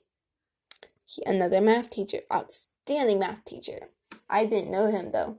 he, 1.06 1.24
another 1.26 1.62
math 1.62 1.90
teacher, 1.90 2.20
outstanding 2.34 3.20
math 3.20 3.46
teacher. 3.46 3.90
I 4.30 4.46
didn't 4.46 4.72
know 4.72 4.88
him 4.88 5.12
though. 5.12 5.38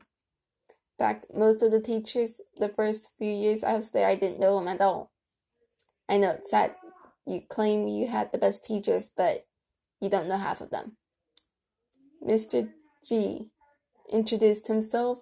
In 0.99 1.05
fact, 1.05 1.27
most 1.35 1.63
of 1.63 1.71
the 1.71 1.81
teachers, 1.81 2.41
the 2.57 2.69
first 2.69 3.13
few 3.19 3.31
years 3.31 3.63
I 3.63 3.75
was 3.75 3.91
there, 3.91 4.07
I 4.07 4.15
didn't 4.15 4.41
know 4.41 4.59
them 4.59 4.69
at 4.69 4.81
all. 4.81 5.11
I 6.09 6.17
know 6.17 6.31
it's 6.31 6.51
sad 6.51 6.75
you 7.27 7.43
claim 7.49 7.89
you 7.89 8.07
had 8.07 8.31
the 8.31 8.39
best 8.39 8.65
teachers, 8.65 9.11
but 9.15 9.47
you 10.01 10.09
don't 10.09 10.29
know 10.29 10.39
half 10.39 10.61
of 10.61 10.71
them. 10.71 10.97
Mr. 12.27 12.73
G 13.05 13.51
introduced 14.11 14.67
himself, 14.67 15.21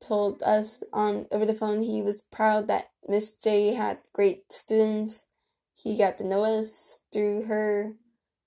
told 0.00 0.42
us 0.42 0.84
on 0.92 1.26
over 1.32 1.46
the 1.46 1.54
phone 1.54 1.82
he 1.82 2.02
was 2.02 2.22
proud 2.22 2.66
that 2.68 2.90
Miss 3.08 3.36
J 3.36 3.72
had 3.74 3.98
great 4.12 4.52
students. 4.52 5.26
He 5.74 5.96
got 5.96 6.18
to 6.18 6.24
know 6.24 6.44
us 6.44 7.00
through 7.12 7.44
her, 7.44 7.94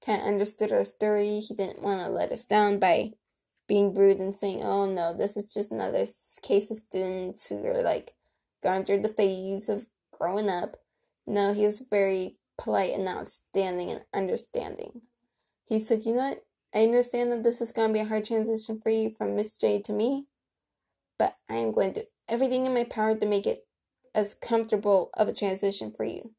kind 0.05 0.21
of 0.21 0.27
understood 0.27 0.71
our 0.71 0.83
story. 0.83 1.39
He 1.39 1.53
didn't 1.53 1.81
want 1.81 2.01
to 2.01 2.09
let 2.09 2.31
us 2.31 2.45
down 2.45 2.79
by 2.79 3.13
being 3.67 3.93
rude 3.93 4.19
and 4.19 4.35
saying, 4.35 4.63
"Oh 4.63 4.85
no, 4.85 5.13
this 5.13 5.35
is 5.35 5.53
just 5.53 5.71
another 5.71 6.05
case 6.41 6.71
of 6.71 6.77
students 6.77 7.49
who 7.49 7.65
are 7.65 7.81
like 7.81 8.13
going 8.63 8.85
through 8.85 9.01
the 9.01 9.09
phase 9.09 9.67
of 9.67 9.87
growing 10.11 10.49
up." 10.49 10.77
No, 11.25 11.53
he 11.53 11.65
was 11.65 11.79
very 11.79 12.37
polite 12.57 12.93
and 12.93 13.07
outstanding 13.07 13.91
and 13.91 14.05
understanding. 14.13 15.01
He 15.65 15.79
said, 15.79 16.05
"You 16.05 16.13
know 16.13 16.29
what? 16.29 16.46
I 16.73 16.83
understand 16.83 17.31
that 17.31 17.43
this 17.43 17.61
is 17.61 17.71
going 17.71 17.89
to 17.89 17.93
be 17.93 17.99
a 17.99 18.05
hard 18.05 18.25
transition 18.25 18.79
for 18.81 18.89
you 18.89 19.11
from 19.17 19.35
Miss 19.35 19.57
J 19.57 19.81
to 19.83 19.93
me, 19.93 20.25
but 21.17 21.35
I 21.49 21.55
am 21.55 21.71
going 21.71 21.93
to 21.93 22.01
do 22.01 22.07
everything 22.27 22.65
in 22.65 22.73
my 22.73 22.83
power 22.83 23.15
to 23.15 23.25
make 23.25 23.47
it 23.47 23.65
as 24.13 24.33
comfortable 24.33 25.09
of 25.15 25.27
a 25.27 25.33
transition 25.33 25.93
for 25.95 26.03
you. 26.03 26.33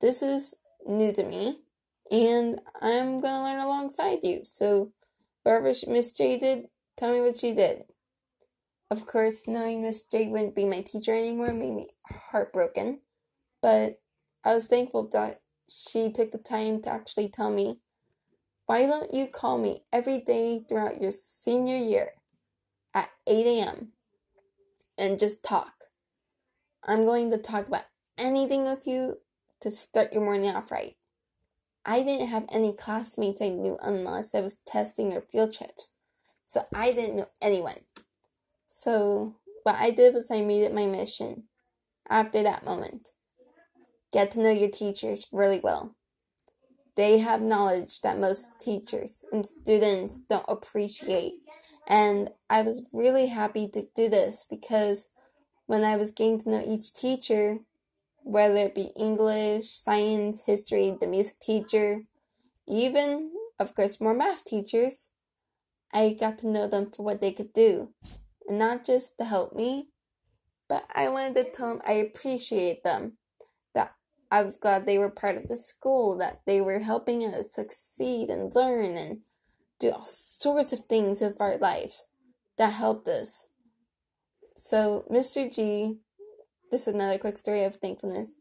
This 0.00 0.22
is 0.22 0.54
new 0.86 1.12
to 1.12 1.24
me, 1.24 1.60
and 2.10 2.60
I'm 2.80 3.20
going 3.20 3.34
to 3.34 3.42
learn 3.42 3.60
alongside 3.60 4.20
you. 4.22 4.40
So, 4.44 4.92
whatever 5.42 5.72
Miss 5.88 6.12
J 6.12 6.38
did, 6.38 6.66
tell 6.96 7.12
me 7.12 7.20
what 7.20 7.38
she 7.38 7.52
did. 7.52 7.84
Of 8.90 9.06
course, 9.06 9.46
knowing 9.46 9.82
Miss 9.82 10.06
J 10.06 10.28
wouldn't 10.28 10.54
be 10.54 10.64
my 10.64 10.80
teacher 10.80 11.12
anymore 11.12 11.52
made 11.52 11.74
me 11.74 11.88
heartbroken, 12.30 13.00
but 13.60 14.00
I 14.44 14.54
was 14.54 14.66
thankful 14.66 15.08
that 15.12 15.42
she 15.68 16.10
took 16.10 16.30
the 16.30 16.38
time 16.38 16.80
to 16.82 16.92
actually 16.92 17.28
tell 17.28 17.50
me, 17.50 17.80
why 18.68 18.84
don't 18.84 19.14
you 19.14 19.26
call 19.26 19.56
me 19.56 19.84
every 19.90 20.18
day 20.18 20.62
throughout 20.68 21.00
your 21.00 21.10
senior 21.10 21.78
year 21.78 22.10
at 22.92 23.08
8 23.26 23.46
a.m. 23.46 23.92
and 24.98 25.18
just 25.18 25.42
talk? 25.42 25.72
I'm 26.86 27.06
going 27.06 27.30
to 27.30 27.38
talk 27.38 27.66
about 27.66 27.86
anything 28.18 28.64
with 28.64 28.86
you 28.86 29.20
to 29.62 29.70
start 29.70 30.12
your 30.12 30.22
morning 30.22 30.54
off 30.54 30.70
right. 30.70 30.96
I 31.86 32.02
didn't 32.02 32.28
have 32.28 32.44
any 32.52 32.74
classmates 32.74 33.40
I 33.40 33.48
knew 33.48 33.78
unless 33.80 34.34
I 34.34 34.42
was 34.42 34.58
testing 34.66 35.14
or 35.14 35.22
field 35.22 35.54
trips. 35.54 35.94
So 36.46 36.66
I 36.74 36.92
didn't 36.92 37.16
know 37.16 37.30
anyone. 37.40 37.86
So 38.68 39.36
what 39.62 39.76
I 39.76 39.92
did 39.92 40.12
was 40.12 40.30
I 40.30 40.42
made 40.42 40.64
it 40.64 40.74
my 40.74 40.84
mission 40.84 41.44
after 42.10 42.42
that 42.42 42.66
moment. 42.66 43.12
Get 44.12 44.30
to 44.32 44.40
know 44.40 44.50
your 44.50 44.70
teachers 44.70 45.26
really 45.32 45.58
well. 45.58 45.94
They 46.98 47.18
have 47.18 47.40
knowledge 47.40 48.00
that 48.00 48.18
most 48.18 48.58
teachers 48.58 49.24
and 49.30 49.46
students 49.46 50.18
don't 50.18 50.44
appreciate. 50.48 51.34
And 51.86 52.30
I 52.50 52.62
was 52.62 52.88
really 52.92 53.28
happy 53.28 53.68
to 53.68 53.86
do 53.94 54.08
this 54.08 54.44
because 54.50 55.10
when 55.66 55.84
I 55.84 55.96
was 55.96 56.10
getting 56.10 56.40
to 56.40 56.50
know 56.50 56.64
each 56.66 56.92
teacher, 56.92 57.60
whether 58.24 58.56
it 58.56 58.74
be 58.74 58.90
English, 58.96 59.68
science, 59.68 60.42
history, 60.46 60.92
the 61.00 61.06
music 61.06 61.38
teacher, 61.38 62.02
even, 62.66 63.30
of 63.60 63.76
course, 63.76 64.00
more 64.00 64.12
math 64.12 64.44
teachers, 64.44 65.10
I 65.94 66.16
got 66.18 66.38
to 66.38 66.48
know 66.48 66.66
them 66.66 66.90
for 66.90 67.04
what 67.04 67.20
they 67.20 67.30
could 67.30 67.52
do. 67.52 67.90
And 68.48 68.58
not 68.58 68.84
just 68.84 69.18
to 69.18 69.24
help 69.24 69.54
me, 69.54 69.90
but 70.68 70.84
I 70.92 71.08
wanted 71.10 71.34
to 71.36 71.44
tell 71.52 71.74
them 71.74 71.82
I 71.86 71.92
appreciate 71.92 72.82
them. 72.82 73.17
I 74.30 74.42
was 74.42 74.56
glad 74.56 74.84
they 74.84 74.98
were 74.98 75.10
part 75.10 75.36
of 75.36 75.48
the 75.48 75.56
school, 75.56 76.16
that 76.18 76.40
they 76.44 76.60
were 76.60 76.80
helping 76.80 77.24
us 77.24 77.52
succeed 77.52 78.28
and 78.28 78.54
learn 78.54 78.96
and 78.96 79.20
do 79.78 79.90
all 79.90 80.04
sorts 80.04 80.72
of 80.72 80.80
things 80.80 81.22
of 81.22 81.40
our 81.40 81.56
lives 81.56 82.06
that 82.58 82.74
helped 82.74 83.08
us. 83.08 83.48
So, 84.56 85.04
Mr. 85.10 85.52
G, 85.52 85.98
just 86.70 86.88
another 86.88 87.18
quick 87.18 87.38
story 87.38 87.64
of 87.64 87.76
thankfulness. 87.76 88.36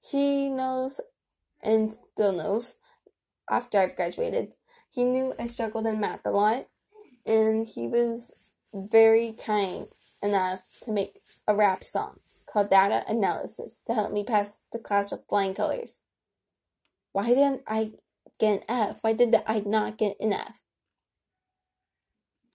He 0.00 0.48
knows 0.48 1.00
and 1.62 1.94
still 1.94 2.32
knows 2.32 2.78
after 3.48 3.78
I've 3.78 3.94
graduated. 3.94 4.54
He 4.90 5.04
knew 5.04 5.34
I 5.38 5.46
struggled 5.46 5.86
in 5.86 6.00
math 6.00 6.26
a 6.26 6.30
lot, 6.30 6.66
and 7.24 7.66
he 7.66 7.86
was 7.86 8.34
very 8.74 9.32
kind 9.32 9.86
enough 10.22 10.62
to 10.82 10.90
make 10.90 11.20
a 11.46 11.54
rap 11.54 11.84
song 11.84 12.18
called 12.52 12.70
Data 12.70 13.02
Analysis 13.08 13.80
to 13.86 13.94
help 13.94 14.12
me 14.12 14.24
pass 14.24 14.64
the 14.72 14.78
class 14.78 15.10
with 15.10 15.24
flying 15.28 15.54
colors. 15.54 16.00
Why 17.12 17.28
didn't 17.28 17.62
I 17.66 17.92
get 18.38 18.58
an 18.58 18.62
F? 18.68 18.98
Why 19.00 19.14
did 19.14 19.34
I 19.46 19.60
not 19.64 19.96
get 19.96 20.16
an 20.20 20.34
F? 20.34 20.60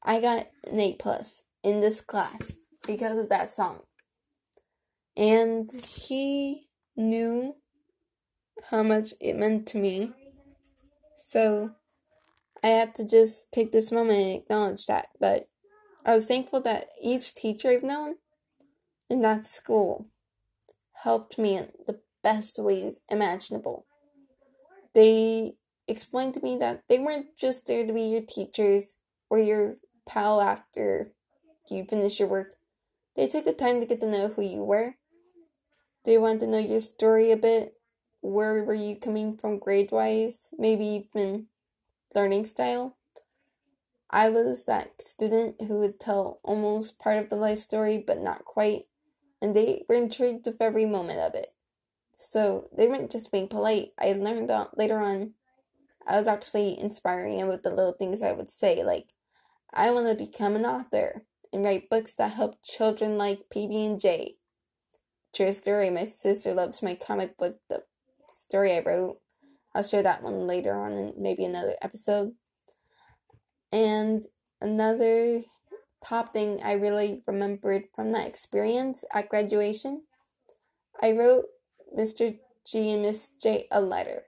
I 0.04 0.22
got 0.22 0.48
an 0.70 0.80
A 0.80 0.94
plus 0.94 1.44
in 1.64 1.82
this 1.82 2.00
class 2.00 2.58
because 2.86 3.18
of 3.18 3.30
that 3.30 3.50
song. 3.50 3.82
And 5.16 5.72
he 5.72 6.68
knew 6.96 7.56
how 8.70 8.84
much 8.84 9.14
it 9.20 9.36
meant 9.36 9.68
to 9.70 9.80
me. 9.80 10.14
So 11.16 11.72
I 12.64 12.68
had 12.68 12.94
to 12.96 13.08
just 13.08 13.52
take 13.52 13.72
this 13.72 13.92
moment 13.92 14.20
and 14.20 14.42
acknowledge 14.44 14.86
that. 14.86 15.08
But 15.20 15.50
I 16.06 16.14
was 16.14 16.28
thankful 16.28 16.62
that 16.62 16.86
each 17.02 17.34
teacher 17.34 17.70
I've 17.70 17.84
known 17.84 18.16
in 19.10 19.22
that 19.22 19.48
school 19.48 20.08
helped 21.04 21.38
me 21.38 21.58
in 21.58 21.70
the 21.86 22.00
best 22.24 22.60
ways 22.60 23.02
imaginable. 23.10 23.86
They 24.94 25.54
explained 25.88 26.34
to 26.34 26.42
me 26.42 26.58
that 26.58 26.84
they 26.90 27.00
weren't 27.00 27.38
just 27.38 27.68
there 27.68 27.86
to 27.86 27.94
be 27.94 28.04
your 28.04 28.22
teachers 28.22 28.98
or 29.30 29.40
your 29.40 29.76
pal 30.08 30.42
after 30.42 31.14
you 31.70 31.86
finish 31.86 32.20
your 32.20 32.28
work. 32.28 32.56
They 33.16 33.28
took 33.28 33.46
the 33.46 33.54
time 33.54 33.80
to 33.80 33.86
get 33.86 34.00
to 34.02 34.10
know 34.10 34.30
who 34.30 34.42
you 34.42 34.64
were. 34.64 34.96
They 36.06 36.18
wanted 36.18 36.42
to 36.42 36.48
know 36.48 36.60
your 36.60 36.82
story 36.82 37.32
a 37.32 37.38
bit. 37.38 37.76
Where 38.22 38.64
were 38.64 38.74
you 38.74 38.96
coming 38.96 39.38
from 39.38 39.60
grade 39.60 39.92
wise? 39.92 40.54
Maybe 40.58 40.86
even 40.86 41.48
learning 42.16 42.46
style. 42.46 42.98
I 44.10 44.30
was 44.30 44.64
that 44.66 45.02
student 45.02 45.62
who 45.62 45.80
would 45.80 46.00
tell 46.00 46.40
almost 46.44 46.98
part 46.98 47.18
of 47.18 47.30
the 47.30 47.36
life 47.36 47.60
story, 47.60 48.04
but 48.06 48.22
not 48.22 48.46
quite, 48.46 48.87
and 49.42 49.56
they 49.56 49.86
were 49.88 49.96
intrigued 49.96 50.46
with 50.46 50.62
every 50.62 50.86
moment 50.86 51.20
of 51.20 51.36
it. 51.36 51.48
So 52.18 52.68
they 52.76 52.88
weren't 52.88 53.12
just 53.12 53.32
being 53.32 53.48
polite. 53.48 53.90
I 54.00 54.14
learned 54.14 54.50
out 54.50 54.78
later 54.78 55.00
on, 55.00 55.34
I 56.08 56.18
was 56.18 56.28
actually 56.28 56.80
inspiring 56.80 57.38
them 57.38 57.48
with 57.48 57.64
the 57.64 57.70
little 57.70 57.92
things 57.92 58.22
I 58.22 58.32
would 58.32 58.50
say, 58.50 58.84
like, 58.84 59.14
I 59.74 59.92
want 59.92 60.08
to 60.08 60.16
become 60.16 60.56
an 60.56 60.66
author 60.66 61.26
and 61.52 61.64
write 61.64 61.90
books 61.90 62.16
that 62.16 62.34
help 62.34 62.56
children 62.64 63.18
like 63.18 63.50
PB 63.54 63.86
and 63.86 64.00
J. 64.00 64.38
True 65.36 65.54
story. 65.54 65.90
My 65.90 66.06
sister 66.06 66.54
loves 66.54 66.82
my 66.82 66.96
comic 66.96 67.38
book, 67.38 67.60
the 67.70 67.84
story 68.32 68.74
I 68.74 68.82
wrote. 68.86 69.20
I'll 69.76 69.84
share 69.84 70.02
that 70.04 70.24
one 70.24 70.48
later 70.48 70.76
on 70.76 70.94
in 70.94 71.14
maybe 71.18 71.46
another 71.46 71.76
episode. 71.82 72.34
And 73.72 74.26
another 74.62 75.42
top 76.08 76.34
thing 76.34 76.62
I 76.64 76.74
really 76.74 77.24
remembered 77.28 77.86
from 77.96 78.12
that 78.12 78.28
experience 78.28 79.04
at 79.14 79.30
graduation, 79.30 80.04
I 81.02 81.12
wrote 81.12 81.46
Mr. 81.98 82.38
G 82.66 82.92
and 82.92 83.02
Miss 83.02 83.30
J 83.30 83.68
a 83.72 83.82
letter 83.82 84.24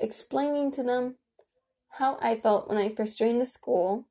explaining 0.00 0.72
to 0.72 0.82
them 0.82 1.16
how 1.98 2.18
I 2.22 2.36
felt 2.36 2.68
when 2.68 2.78
I 2.78 2.88
first 2.88 3.18
joined 3.18 3.40
the 3.40 3.46
school 3.46 4.06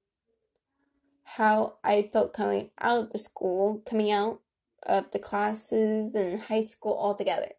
how 1.37 1.75
I 1.83 2.09
felt 2.11 2.33
coming 2.33 2.71
out 2.81 3.05
of 3.05 3.11
the 3.11 3.17
school, 3.17 3.81
coming 3.85 4.11
out 4.11 4.41
of 4.83 5.11
the 5.11 5.19
classes 5.19 6.13
and 6.13 6.41
high 6.41 6.63
school 6.63 6.97
altogether. 6.99 7.51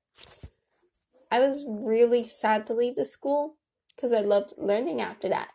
I 1.30 1.40
was 1.40 1.64
really 1.66 2.24
sad 2.24 2.66
to 2.66 2.74
leave 2.74 2.96
the 2.96 3.06
school 3.06 3.56
because 3.94 4.12
I 4.12 4.20
loved 4.20 4.52
learning 4.58 5.00
after 5.00 5.28
that. 5.30 5.52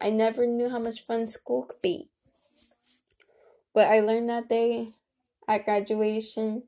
I 0.00 0.08
never 0.08 0.46
knew 0.46 0.70
how 0.70 0.78
much 0.78 1.02
fun 1.02 1.28
school 1.28 1.64
could 1.64 1.82
be. 1.82 2.08
What 3.72 3.86
I 3.86 4.00
learned 4.00 4.28
that 4.28 4.48
day 4.48 4.94
at 5.48 5.64
graduation 5.64 6.64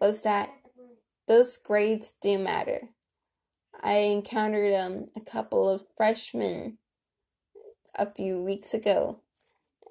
was 0.00 0.22
that 0.22 0.50
those 1.26 1.56
grades 1.56 2.12
do 2.12 2.38
matter. 2.38 2.90
I 3.82 3.94
encountered 3.94 4.74
um, 4.74 5.08
a 5.16 5.20
couple 5.20 5.68
of 5.68 5.84
freshmen 5.96 6.78
a 7.96 8.12
few 8.12 8.40
weeks 8.42 8.72
ago 8.72 9.20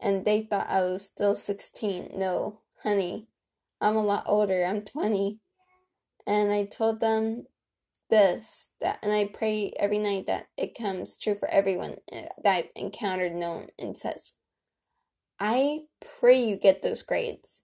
and 0.01 0.25
they 0.25 0.41
thought 0.41 0.69
I 0.69 0.81
was 0.81 1.05
still 1.05 1.35
16. 1.35 2.11
No, 2.15 2.61
honey, 2.83 3.27
I'm 3.81 3.95
a 3.95 4.03
lot 4.03 4.23
older. 4.25 4.63
I'm 4.63 4.81
20. 4.81 5.39
And 6.25 6.51
I 6.51 6.65
told 6.65 6.99
them 6.99 7.45
this 8.09 8.69
that 8.81 8.97
and 9.03 9.11
I 9.11 9.25
pray 9.25 9.71
every 9.79 9.99
night 9.99 10.25
that 10.25 10.47
it 10.57 10.75
comes 10.75 11.17
true 11.17 11.35
for 11.35 11.47
everyone 11.49 11.97
eh, 12.11 12.27
that 12.43 12.55
I've 12.55 12.69
encountered, 12.75 13.33
known, 13.33 13.67
and 13.77 13.97
such. 13.97 14.33
I 15.39 15.81
pray 16.19 16.41
you 16.41 16.57
get 16.57 16.81
those 16.81 17.01
grades. 17.01 17.61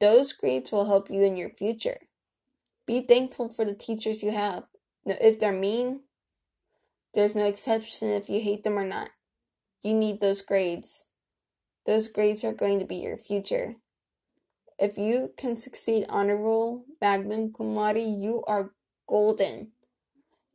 Those 0.00 0.32
grades 0.32 0.72
will 0.72 0.86
help 0.86 1.10
you 1.10 1.22
in 1.22 1.36
your 1.36 1.50
future. 1.50 1.98
Be 2.86 3.00
thankful 3.02 3.48
for 3.48 3.64
the 3.64 3.74
teachers 3.74 4.22
you 4.22 4.32
have. 4.32 4.64
If 5.06 5.38
they're 5.38 5.52
mean, 5.52 6.00
there's 7.14 7.34
no 7.34 7.44
exception 7.44 8.08
if 8.08 8.28
you 8.28 8.40
hate 8.40 8.64
them 8.64 8.78
or 8.78 8.84
not. 8.84 9.10
You 9.82 9.94
need 9.94 10.20
those 10.20 10.42
grades. 10.42 11.04
Those 11.86 12.08
grades 12.08 12.44
are 12.44 12.52
going 12.52 12.78
to 12.80 12.84
be 12.84 12.96
your 12.96 13.16
future. 13.16 13.76
If 14.78 14.98
you 14.98 15.32
can 15.36 15.56
succeed 15.56 16.06
honor 16.08 16.36
roll, 16.36 16.84
magna 17.00 17.48
cum 17.56 17.74
laude, 17.74 17.98
you 17.98 18.42
are 18.46 18.72
golden. 19.06 19.72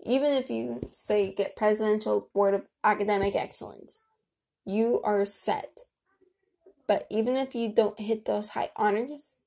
Even 0.04 0.34
if 0.34 0.50
you 0.50 0.82
say 0.92 1.34
get 1.34 1.56
presidential 1.56 2.30
board 2.34 2.54
of 2.54 2.66
academic 2.84 3.36
excellence, 3.36 4.00
you 4.66 5.02
are 5.04 5.26
set. 5.26 5.80
But 6.88 7.08
even 7.10 7.36
if 7.36 7.56
you 7.56 7.70
don't 7.70 8.00
hit 8.00 8.26
those 8.26 8.50
high 8.50 8.70
honors, 8.76 9.38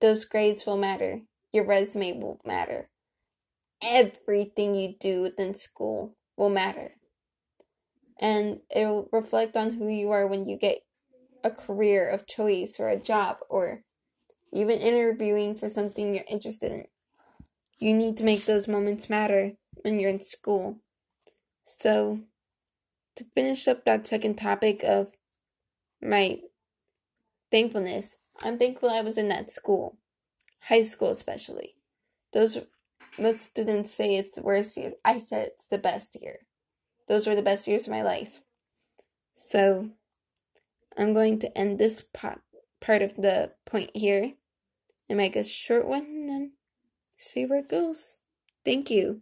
those 0.00 0.24
grades 0.24 0.66
will 0.66 0.76
matter. 0.76 1.22
Your 1.52 1.64
resume 1.64 2.20
will 2.20 2.40
matter. 2.44 2.88
Everything 3.82 4.74
you 4.74 4.94
do 4.98 5.22
within 5.22 5.54
school 5.54 6.16
will 6.36 6.50
matter. 6.50 6.92
And 8.18 8.60
it 8.74 8.86
will 8.86 9.08
reflect 9.12 9.56
on 9.56 9.74
who 9.74 9.88
you 9.88 10.10
are 10.10 10.26
when 10.26 10.48
you 10.48 10.56
get 10.56 10.84
a 11.42 11.50
career 11.50 12.08
of 12.08 12.26
choice 12.26 12.80
or 12.80 12.88
a 12.88 12.96
job 12.96 13.38
or 13.48 13.82
even 14.52 14.78
interviewing 14.78 15.54
for 15.54 15.68
something 15.68 16.14
you're 16.14 16.24
interested 16.30 16.72
in. 16.72 16.86
You 17.78 17.94
need 17.94 18.16
to 18.16 18.24
make 18.24 18.46
those 18.46 18.68
moments 18.68 19.10
matter 19.10 19.52
when 19.82 19.98
you're 20.00 20.10
in 20.10 20.20
school. 20.20 20.78
So, 21.64 22.20
to 23.16 23.24
finish 23.34 23.68
up 23.68 23.84
that 23.84 24.06
second 24.06 24.36
topic 24.36 24.82
of 24.84 25.12
my 26.00 26.40
thankfulness, 27.54 28.16
I'm 28.42 28.58
thankful 28.58 28.90
I 28.90 29.00
was 29.00 29.16
in 29.16 29.28
that 29.28 29.48
school, 29.48 29.96
high 30.62 30.82
school 30.82 31.10
especially, 31.10 31.76
Those 32.32 32.58
most 33.16 33.42
students 33.42 33.94
say 33.94 34.16
it's 34.16 34.34
the 34.34 34.42
worst 34.42 34.76
year. 34.76 34.94
I 35.04 35.20
said 35.20 35.50
it's 35.52 35.68
the 35.68 35.78
best 35.78 36.16
year. 36.20 36.38
Those 37.06 37.28
were 37.28 37.36
the 37.36 37.42
best 37.42 37.68
years 37.68 37.86
of 37.86 37.92
my 37.92 38.02
life. 38.02 38.40
So 39.36 39.90
I'm 40.98 41.14
going 41.14 41.38
to 41.38 41.56
end 41.56 41.78
this 41.78 42.02
part 42.12 42.40
part 42.80 43.02
of 43.02 43.14
the 43.14 43.52
point 43.64 43.90
here 43.94 44.32
and 45.08 45.16
make 45.16 45.36
a 45.36 45.44
short 45.44 45.86
one 45.86 46.06
and 46.06 46.28
then 46.28 46.52
see 47.18 47.46
where 47.46 47.60
it 47.60 47.68
goes. 47.68 48.16
Thank 48.64 48.90
you. 48.90 49.20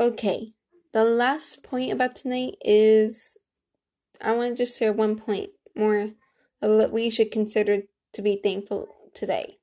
Okay, 0.00 0.54
the 0.94 1.04
last 1.04 1.62
point 1.62 1.92
about 1.92 2.16
tonight 2.16 2.54
is 2.64 3.36
I 4.18 4.32
want 4.32 4.56
to 4.56 4.64
just 4.64 4.78
share 4.78 4.90
one 4.90 5.16
point 5.16 5.50
more 5.76 6.12
of 6.62 6.78
what 6.78 6.92
we 6.92 7.10
should 7.10 7.30
consider 7.30 7.82
to 8.12 8.22
be 8.22 8.36
thankful 8.36 8.88
today. 9.12 9.58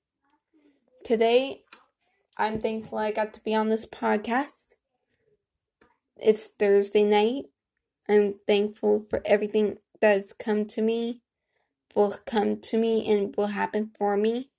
Today, 1.04 1.64
I'm 2.38 2.60
thankful 2.60 2.98
I 2.98 3.12
got 3.12 3.34
to 3.34 3.44
be 3.44 3.56
on 3.56 3.70
this 3.70 3.86
podcast. 3.86 4.76
It's 6.18 6.48
Thursday 6.48 7.04
night. 7.04 7.46
I'm 8.08 8.36
thankful 8.46 9.00
for 9.10 9.22
everything 9.26 9.78
that's 10.00 10.34
come 10.34 10.66
to 10.66 10.82
me, 10.82 11.22
will 11.96 12.16
come 12.26 12.60
to 12.62 12.78
me, 12.78 13.08
and 13.12 13.36
will 13.36 13.48
happen 13.48 13.92
for 13.98 14.18
me. 14.18 14.50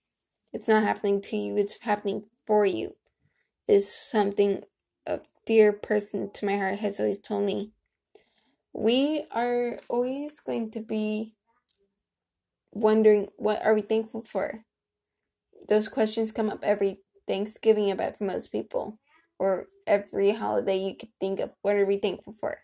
It's 0.52 0.68
not 0.68 0.82
happening 0.82 1.20
to 1.22 1.36
you, 1.36 1.56
it's 1.56 1.80
happening 1.80 2.26
for 2.46 2.66
you. 2.66 2.96
Is 3.68 3.92
something 3.92 4.64
a 5.06 5.20
dear 5.46 5.72
person 5.72 6.30
to 6.34 6.46
my 6.46 6.56
heart 6.56 6.80
has 6.80 6.98
always 7.00 7.18
told 7.18 7.46
me. 7.46 7.72
We 8.72 9.24
are 9.30 9.78
always 9.88 10.40
going 10.40 10.70
to 10.72 10.80
be 10.80 11.34
wondering 12.72 13.28
what 13.36 13.64
are 13.64 13.74
we 13.74 13.82
thankful 13.82 14.22
for? 14.22 14.64
Those 15.68 15.88
questions 15.88 16.32
come 16.32 16.50
up 16.50 16.60
every 16.62 17.00
Thanksgiving 17.28 17.90
about 17.90 18.18
for 18.18 18.24
most 18.24 18.50
people, 18.50 18.98
or 19.38 19.66
every 19.86 20.32
holiday 20.32 20.76
you 20.76 20.96
could 20.96 21.10
think 21.20 21.38
of. 21.38 21.50
What 21.62 21.76
are 21.76 21.86
we 21.86 21.98
thankful 21.98 22.34
for? 22.38 22.58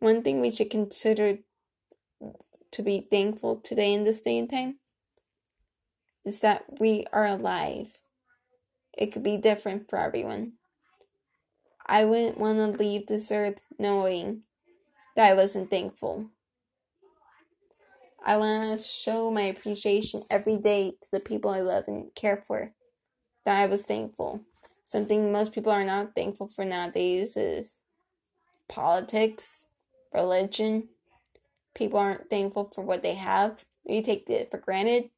One 0.00 0.22
thing 0.22 0.40
we 0.40 0.50
should 0.50 0.70
consider 0.70 1.38
to 2.70 2.82
be 2.82 3.06
thankful 3.10 3.56
today 3.56 3.92
in 3.92 4.04
this 4.04 4.20
day 4.20 4.38
and 4.38 4.50
time 4.50 4.78
is 6.24 6.40
that 6.40 6.64
we 6.78 7.04
are 7.12 7.26
alive. 7.26 7.98
It 8.96 9.12
could 9.12 9.22
be 9.22 9.36
different 9.38 9.88
for 9.88 9.98
everyone. 9.98 10.54
I 11.86 12.04
wouldn't 12.04 12.38
want 12.38 12.58
to 12.58 12.78
leave 12.78 13.06
this 13.06 13.32
earth 13.32 13.62
knowing 13.78 14.44
that 15.16 15.30
I 15.30 15.34
wasn't 15.34 15.70
thankful. 15.70 16.30
I 18.28 18.36
want 18.36 18.78
to 18.78 18.84
show 18.86 19.30
my 19.30 19.44
appreciation 19.44 20.22
every 20.28 20.58
day 20.58 20.90
to 20.90 21.08
the 21.10 21.18
people 21.18 21.50
I 21.50 21.60
love 21.60 21.84
and 21.86 22.14
care 22.14 22.36
for. 22.36 22.74
That 23.46 23.58
I 23.58 23.64
was 23.64 23.86
thankful. 23.86 24.44
Something 24.84 25.32
most 25.32 25.54
people 25.54 25.72
are 25.72 25.82
not 25.82 26.14
thankful 26.14 26.48
for 26.48 26.66
nowadays 26.66 27.38
is 27.38 27.80
politics, 28.68 29.64
religion. 30.12 30.88
People 31.74 32.00
aren't 32.00 32.28
thankful 32.28 32.70
for 32.74 32.82
what 32.82 33.02
they 33.02 33.14
have. 33.14 33.64
We 33.86 34.02
take 34.02 34.28
it 34.28 34.50
for 34.50 34.58
granted. 34.58 35.08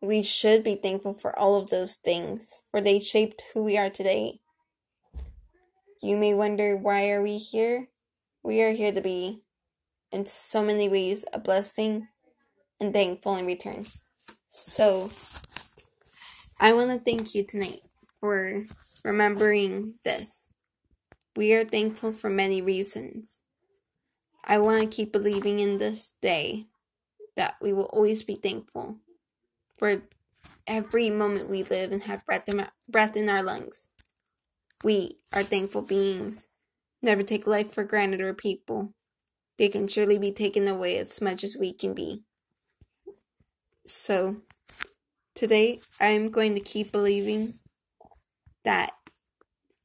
We 0.00 0.24
should 0.24 0.64
be 0.64 0.74
thankful 0.74 1.14
for 1.14 1.38
all 1.38 1.54
of 1.54 1.70
those 1.70 1.94
things, 1.94 2.62
for 2.72 2.80
they 2.80 2.98
shaped 2.98 3.44
who 3.54 3.62
we 3.62 3.78
are 3.78 3.90
today. 3.90 4.40
You 6.02 6.16
may 6.16 6.34
wonder 6.34 6.76
why 6.76 7.08
are 7.10 7.22
we 7.22 7.38
here? 7.38 7.90
We 8.42 8.60
are 8.64 8.72
here 8.72 8.90
to 8.90 9.00
be 9.00 9.42
in 10.10 10.26
so 10.26 10.62
many 10.62 10.88
ways 10.88 11.24
a 11.32 11.38
blessing 11.38 12.08
and 12.80 12.92
thankful 12.92 13.36
in 13.36 13.46
return. 13.46 13.86
So 14.48 15.10
I 16.60 16.72
want 16.72 16.90
to 16.90 16.98
thank 16.98 17.34
you 17.34 17.44
tonight 17.44 17.82
for 18.20 18.64
remembering 19.04 19.94
this. 20.04 20.50
We 21.36 21.52
are 21.54 21.64
thankful 21.64 22.12
for 22.12 22.30
many 22.30 22.60
reasons. 22.60 23.38
I 24.44 24.58
want 24.58 24.80
to 24.80 24.96
keep 24.96 25.12
believing 25.12 25.60
in 25.60 25.78
this 25.78 26.14
day 26.22 26.66
that 27.36 27.56
we 27.60 27.72
will 27.72 27.84
always 27.92 28.22
be 28.22 28.34
thankful 28.34 28.98
for 29.78 30.02
every 30.66 31.10
moment 31.10 31.48
we 31.48 31.62
live 31.62 31.92
and 31.92 32.02
have 32.04 32.26
breath 32.26 32.48
in, 32.48 32.66
breath 32.88 33.16
in 33.16 33.28
our 33.28 33.42
lungs. 33.42 33.88
We 34.82 35.18
are 35.32 35.42
thankful 35.42 35.82
beings. 35.82 36.48
Never 37.02 37.22
take 37.22 37.46
life 37.46 37.72
for 37.72 37.84
granted 37.84 38.20
or 38.20 38.34
people. 38.34 38.94
They 39.58 39.68
can 39.68 39.88
surely 39.88 40.18
be 40.18 40.32
taken 40.32 40.68
away 40.68 40.98
as 40.98 41.20
much 41.20 41.42
as 41.42 41.56
we 41.58 41.72
can 41.72 41.92
be. 41.92 42.22
So, 43.86 44.36
today 45.34 45.80
I'm 46.00 46.30
going 46.30 46.54
to 46.54 46.60
keep 46.60 46.92
believing 46.92 47.54
that 48.64 48.92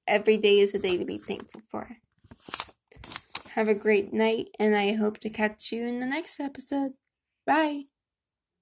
every 0.07 0.38
day 0.38 0.59
is 0.59 0.75
a 0.75 0.79
day 0.79 0.97
to 0.97 1.05
be 1.05 1.17
thankful 1.17 1.62
for. 1.69 1.97
Have 3.51 3.67
a 3.67 3.75
great 3.75 4.12
night, 4.12 4.49
and 4.59 4.75
I 4.75 4.93
hope 4.93 5.19
to 5.19 5.29
catch 5.29 5.71
you 5.71 5.88
in 5.88 5.99
the 5.99 6.07
next 6.07 6.39
episode. 6.39 6.93
Bye. 7.45 7.92